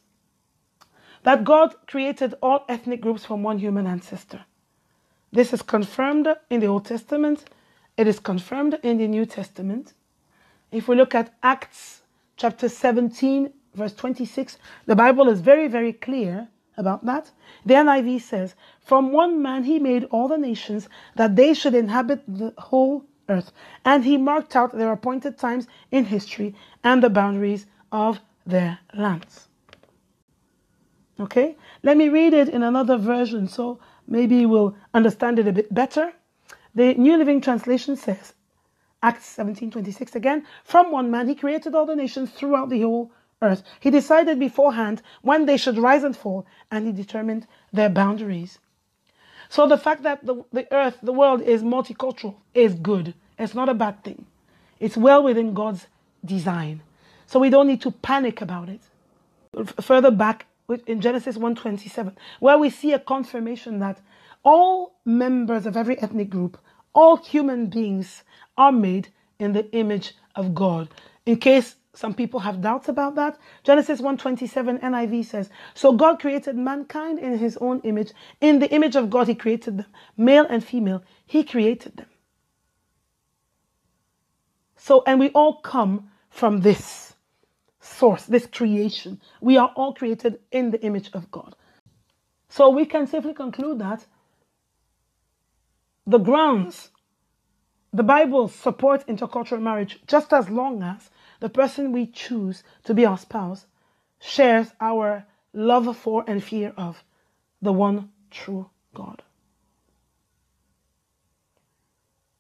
That 1.25 1.45
God 1.45 1.75
created 1.87 2.35
all 2.43 2.65
ethnic 2.69 3.01
groups 3.01 3.25
from 3.25 3.43
one 3.43 3.59
human 3.59 3.87
ancestor. 3.87 4.45
This 5.33 5.53
is 5.53 5.63
confirmed 5.63 6.29
in 6.51 6.61
the 6.61 6.67
Old 6.67 6.85
Testament, 6.85 7.45
it 7.97 8.07
is 8.07 8.21
confirmed 8.21 8.79
in 8.83 8.99
the 8.99 9.09
New 9.09 9.27
Testament. 9.27 9.93
If 10.71 10.89
we 10.89 10.97
look 10.97 11.15
at 11.15 11.35
Acts 11.43 12.03
chapter 12.37 12.69
17, 12.69 13.53
verse 13.75 13.95
26, 13.95 14.59
the 14.87 14.97
Bible 14.97 15.29
is 15.29 15.41
very, 15.41 15.69
very 15.69 15.93
clear 15.93 16.49
about 16.77 17.05
that. 17.07 17.31
The 17.65 17.75
NIV 17.75 18.21
says, 18.21 18.55
From 18.81 19.13
one 19.13 19.41
man 19.41 19.65
he 19.65 19.79
made 19.79 20.05
all 20.05 20.29
the 20.29 20.39
nations 20.39 20.89
that 21.17 21.37
they 21.37 21.55
should 21.55 21.75
inhabit 21.75 22.23
the 22.27 22.53
whole 22.59 23.05
earth. 23.29 23.53
And 23.85 24.05
he 24.05 24.17
marked 24.17 24.57
out 24.57 24.73
their 24.73 24.93
appointed 24.93 25.39
times 25.39 25.67
in 25.91 26.05
history 26.05 26.55
and 26.83 27.03
the 27.03 27.11
boundaries 27.11 27.67
of 27.93 28.21
their 28.47 28.79
lands. 28.95 29.49
Okay, 31.19 31.57
let 31.83 31.97
me 31.97 32.09
read 32.09 32.35
it 32.35 32.49
in 32.49 32.63
another 32.63 32.97
version 32.97 33.47
so 33.47 33.79
maybe 34.07 34.45
we'll 34.47 34.77
understand 34.93 35.39
it 35.39 35.47
a 35.47 35.53
bit 35.53 35.73
better. 35.73 36.13
The 36.75 36.95
New 36.95 37.17
Living 37.17 37.41
Translation 37.41 37.97
says, 37.97 38.35
Acts 39.01 39.37
17:26 39.37 40.15
again, 40.15 40.45
from 40.65 40.91
one 40.91 41.11
man 41.11 41.29
he 41.29 41.35
created 41.35 41.75
all 41.75 41.87
the 41.87 41.95
nations 41.95 42.31
throughout 42.31 42.69
the 42.69 42.81
whole 42.81 43.13
earth. 43.43 43.63
He 43.79 43.91
decided 43.91 44.39
beforehand 44.39 45.03
when 45.23 45.47
they 45.47 45.57
should 45.57 45.79
rise 45.79 46.03
and 46.03 46.17
fall, 46.17 46.47
and 46.71 46.87
he 46.87 46.93
determined 46.93 47.47
their 47.73 47.91
boundaries. 47.91 48.59
So 49.49 49.67
the 49.67 49.79
fact 49.79 50.03
that 50.03 50.25
the, 50.25 50.45
the 50.53 50.73
earth, 50.73 50.99
the 51.03 51.13
world 51.13 51.43
is 51.43 51.63
multicultural 51.63 52.37
is 52.55 52.75
good. 52.75 53.15
It's 53.39 53.55
not 53.55 53.69
a 53.69 53.75
bad 53.75 54.03
thing. 54.05 54.27
It's 54.81 54.97
well 54.97 55.23
within 55.23 55.55
God's 55.55 55.87
design. 56.25 56.83
So 57.27 57.39
we 57.39 57.51
don't 57.51 57.67
need 57.67 57.83
to 57.83 57.91
panic 57.91 58.41
about 58.41 58.69
it. 58.69 58.81
Further 59.81 60.11
back 60.11 60.47
in 60.87 61.01
Genesis 61.01 61.37
1:27, 61.37 62.15
where 62.41 62.59
we 62.59 62.71
see 62.71 62.93
a 62.93 62.99
confirmation 62.99 63.79
that 63.81 64.01
all 64.43 64.95
members 65.05 65.67
of 65.67 65.77
every 65.77 65.99
ethnic 66.01 66.31
group, 66.31 66.59
all 66.95 67.17
human 67.17 67.67
beings 67.67 68.25
are 68.57 68.73
made 68.73 69.09
in 69.39 69.53
the 69.53 69.71
image 69.73 70.15
of 70.35 70.55
God. 70.55 70.89
In 71.27 71.37
case 71.37 71.77
some 71.95 72.13
people 72.13 72.41
have 72.41 72.61
doubts 72.61 72.89
about 72.89 73.15
that. 73.15 73.39
Genesis 73.63 74.01
1:27 74.01 74.79
NIV 74.83 75.25
says, 75.25 75.49
"So 75.75 75.93
God 75.93 76.21
created 76.21 76.57
mankind 76.57 77.19
in 77.19 77.39
his 77.39 77.57
own 77.59 77.81
image, 77.81 78.13
in 78.41 78.59
the 78.59 78.71
image 78.73 78.97
of 78.97 79.11
God 79.11 79.29
he 79.29 79.35
created 79.35 79.79
them, 79.79 79.87
male 80.17 80.47
and 80.49 80.63
female, 80.63 81.03
he 81.25 81.45
created 81.45 81.97
them." 81.97 82.09
So 84.77 85.03
and 85.07 85.21
we 85.21 85.31
all 85.31 85.61
come 85.61 86.11
from 86.29 86.61
this 86.61 87.15
source, 87.81 88.27
this 88.27 88.47
creation. 88.47 89.21
We 89.41 89.57
are 89.57 89.73
all 89.77 89.95
created 89.95 90.41
in 90.51 90.73
the 90.73 90.83
image 90.83 91.11
of 91.13 91.31
God. 91.31 91.55
So 92.49 92.71
we 92.71 92.87
can 92.87 93.07
safely 93.07 93.35
conclude 93.35 93.79
that 93.79 94.07
the 96.07 96.19
grounds 96.19 96.91
the 97.93 98.03
Bible 98.03 98.49
supports 98.49 99.05
intercultural 99.05 99.63
marriage 99.63 100.01
just 100.09 100.33
as 100.33 100.51
long 100.51 100.83
as 100.83 101.11
the 101.41 101.49
person 101.49 101.93
we 101.93 102.07
choose 102.07 102.63
to 102.85 102.95
be 102.95 103.05
our 103.05 103.19
spouse 103.19 103.67
shares 104.21 104.69
our 104.81 105.27
love 105.53 105.97
for 105.97 106.25
and 106.27 106.43
fear 106.43 106.73
of 106.77 107.03
the 107.63 107.73
one 107.73 108.11
true 108.31 108.69
God. 108.95 109.23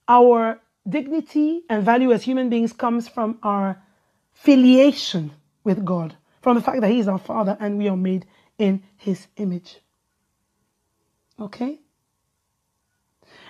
Our 0.08 0.60
dignity 0.88 1.62
and 1.68 1.82
value 1.84 2.12
as 2.12 2.22
human 2.22 2.50
beings 2.50 2.72
comes 2.72 3.08
from 3.08 3.38
our 3.42 3.82
filiation 4.32 5.32
with 5.62 5.84
God, 5.84 6.16
from 6.42 6.56
the 6.56 6.62
fact 6.62 6.80
that 6.82 6.90
He 6.90 6.98
is 6.98 7.08
our 7.08 7.18
Father 7.18 7.56
and 7.58 7.78
we 7.78 7.88
are 7.88 7.96
made 7.96 8.26
in 8.58 8.82
His 8.96 9.26
image. 9.36 9.80
Okay? 11.40 11.80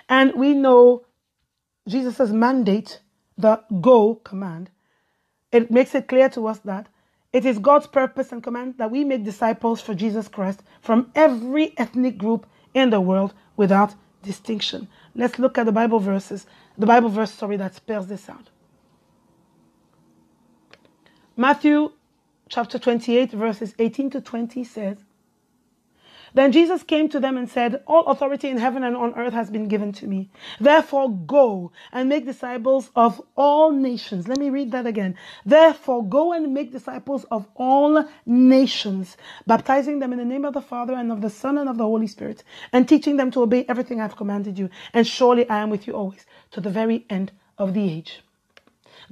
And 0.07 0.33
we 0.35 0.53
know 0.53 1.05
Jesus' 1.87 2.31
mandate, 2.31 2.99
the 3.37 3.61
go 3.81 4.15
command, 4.15 4.69
it 5.55 5.71
makes 5.71 5.95
it 5.95 6.07
clear 6.07 6.29
to 6.29 6.47
us 6.47 6.59
that 6.59 6.87
it 7.31 7.45
is 7.45 7.59
God's 7.59 7.87
purpose 7.87 8.31
and 8.31 8.43
command 8.43 8.75
that 8.77 8.91
we 8.91 9.03
make 9.03 9.23
disciples 9.23 9.81
for 9.81 9.93
Jesus 9.93 10.27
Christ 10.27 10.61
from 10.81 11.11
every 11.15 11.73
ethnic 11.77 12.17
group 12.17 12.45
in 12.73 12.89
the 12.89 13.01
world 13.01 13.33
without 13.55 13.95
distinction. 14.21 14.87
Let's 15.15 15.39
look 15.39 15.57
at 15.57 15.65
the 15.65 15.71
Bible 15.71 15.99
verses, 15.99 16.45
the 16.77 16.85
Bible 16.85 17.09
verse, 17.09 17.31
sorry, 17.31 17.57
that 17.57 17.75
spells 17.75 18.07
this 18.07 18.27
out. 18.29 18.49
Matthew 21.37 21.91
chapter 22.49 22.77
28, 22.77 23.31
verses 23.31 23.75
18 23.79 24.09
to 24.11 24.21
20 24.21 24.63
says, 24.63 24.97
then 26.35 26.51
Jesus 26.51 26.83
came 26.83 27.07
to 27.09 27.19
them 27.21 27.37
and 27.37 27.49
said, 27.49 27.81
All 27.87 28.05
authority 28.07 28.49
in 28.49 28.57
heaven 28.57 28.83
and 28.83 28.95
on 28.95 29.15
earth 29.15 29.33
has 29.33 29.49
been 29.49 29.69
given 29.69 29.93
to 29.93 30.05
me. 30.05 30.29
Therefore, 30.59 31.09
go 31.09 31.71
and 31.93 32.09
make 32.09 32.25
disciples 32.25 32.91
of 32.93 33.21
all 33.37 33.71
nations. 33.71 34.27
Let 34.27 34.37
me 34.37 34.49
read 34.49 34.73
that 34.73 34.85
again. 34.85 35.15
Therefore, 35.45 36.03
go 36.05 36.33
and 36.33 36.53
make 36.53 36.73
disciples 36.73 37.23
of 37.31 37.47
all 37.55 38.05
nations, 38.25 39.15
baptizing 39.47 39.99
them 39.99 40.11
in 40.11 40.19
the 40.19 40.25
name 40.25 40.43
of 40.43 40.53
the 40.53 40.61
Father 40.61 40.93
and 40.93 41.09
of 41.09 41.21
the 41.21 41.29
Son 41.29 41.57
and 41.57 41.69
of 41.69 41.77
the 41.77 41.85
Holy 41.85 42.07
Spirit, 42.07 42.43
and 42.73 42.87
teaching 42.87 43.15
them 43.15 43.31
to 43.31 43.41
obey 43.41 43.65
everything 43.69 44.01
I've 44.01 44.17
commanded 44.17 44.59
you. 44.59 44.69
And 44.93 45.07
surely 45.07 45.49
I 45.49 45.59
am 45.59 45.69
with 45.69 45.87
you 45.87 45.93
always 45.93 46.25
to 46.51 46.59
the 46.59 46.69
very 46.69 47.05
end 47.09 47.31
of 47.57 47.73
the 47.73 47.89
age. 47.89 48.21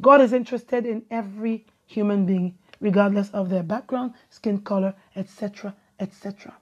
God 0.01 0.19
is 0.19 0.33
interested 0.33 0.85
in 0.85 1.05
every 1.09 1.65
human 1.85 2.25
being, 2.25 2.57
regardless 2.81 3.29
of 3.29 3.49
their 3.49 3.63
background, 3.63 4.13
skin 4.29 4.59
color, 4.59 4.93
etc., 5.15 5.73
etc. 6.01 6.53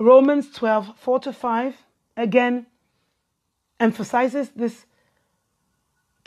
Romans 0.00 0.50
12, 0.50 0.98
4 0.98 1.20
to 1.20 1.32
5, 1.32 1.76
again 2.16 2.66
emphasizes 3.78 4.50
this 4.50 4.86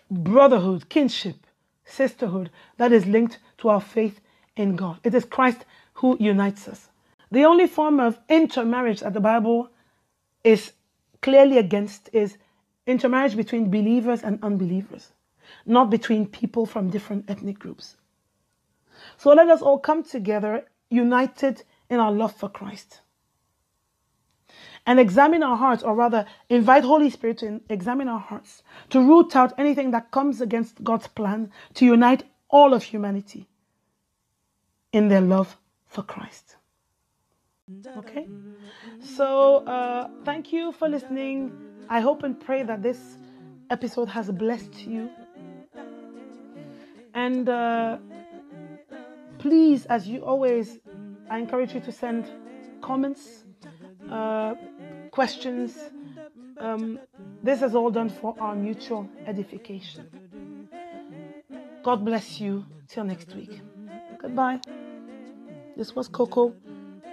brotherhood, 0.09 0.87
kinship, 0.87 1.45
sisterhood 1.83 2.49
that 2.77 2.93
is 2.93 3.05
linked 3.05 3.39
to 3.57 3.69
our 3.69 3.81
faith 3.81 4.21
in 4.55 4.77
God. 4.77 4.99
It 5.03 5.13
is 5.13 5.25
Christ 5.25 5.65
who 5.95 6.17
unites 6.19 6.67
us. 6.67 6.89
The 7.29 7.43
only 7.43 7.67
form 7.67 7.99
of 7.99 8.19
intermarriage 8.29 9.01
that 9.01 9.13
the 9.13 9.19
Bible 9.19 9.69
is 10.45 10.71
clearly 11.21 11.57
against 11.57 12.09
is 12.13 12.37
intermarriage 12.85 13.35
between 13.35 13.69
believers 13.69 14.23
and 14.23 14.39
unbelievers, 14.41 15.11
not 15.65 15.89
between 15.89 16.25
people 16.25 16.65
from 16.65 16.89
different 16.89 17.29
ethnic 17.29 17.59
groups. 17.59 17.97
So 19.17 19.33
let 19.33 19.49
us 19.49 19.61
all 19.61 19.79
come 19.79 20.03
together 20.03 20.65
united 20.89 21.63
in 21.89 21.99
our 21.99 22.13
love 22.13 22.33
for 22.33 22.47
Christ 22.47 23.01
and 24.87 24.99
examine 24.99 25.43
our 25.43 25.57
hearts, 25.57 25.83
or 25.83 25.93
rather, 25.93 26.25
invite 26.49 26.83
Holy 26.83 27.09
Spirit 27.09 27.37
to 27.39 27.61
examine 27.69 28.07
our 28.07 28.19
hearts, 28.19 28.63
to 28.89 28.99
root 29.01 29.35
out 29.35 29.53
anything 29.59 29.91
that 29.91 30.09
comes 30.11 30.41
against 30.41 30.83
God's 30.83 31.07
plan 31.07 31.51
to 31.75 31.85
unite 31.85 32.23
all 32.49 32.73
of 32.73 32.81
humanity 32.81 33.45
in 34.93 35.09
their 35.09 35.21
love 35.21 35.57
for 35.87 36.01
Christ. 36.03 36.55
Okay? 37.97 38.27
So, 39.01 39.57
uh, 39.67 40.07
thank 40.23 40.53
you 40.53 40.71
for 40.71 40.87
listening. 40.87 41.51
I 41.89 41.99
hope 41.99 42.23
and 42.23 42.39
pray 42.39 42.63
that 42.63 42.81
this 42.81 43.17
episode 43.69 44.07
has 44.07 44.31
blessed 44.31 44.87
you. 44.87 45.09
And 47.13 47.49
uh, 47.49 47.97
please, 49.37 49.85
as 49.87 50.07
you 50.07 50.23
always, 50.23 50.79
I 51.29 51.39
encourage 51.39 51.73
you 51.73 51.81
to 51.81 51.91
send 51.91 52.31
comments. 52.81 53.43
Uh, 54.09 54.55
questions. 55.17 55.75
Um, 56.59 56.99
this 57.41 57.63
is 57.63 57.73
all 57.73 57.89
done 57.89 58.07
for 58.07 58.35
our 58.39 58.55
mutual 58.55 59.09
edification. 59.25 60.05
God 61.81 62.05
bless 62.05 62.39
you. 62.39 62.63
Till 62.87 63.03
next 63.03 63.33
week. 63.35 63.59
Goodbye. 64.19 64.59
This 65.75 65.95
was 65.95 66.07
Coco, 66.07 66.53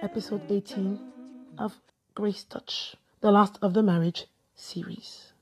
episode 0.02 0.42
18 0.50 1.00
of 1.56 1.72
Grace 2.14 2.44
Touch, 2.44 2.94
the 3.22 3.32
last 3.32 3.58
of 3.62 3.72
the 3.72 3.82
marriage 3.82 4.26
series. 4.54 5.33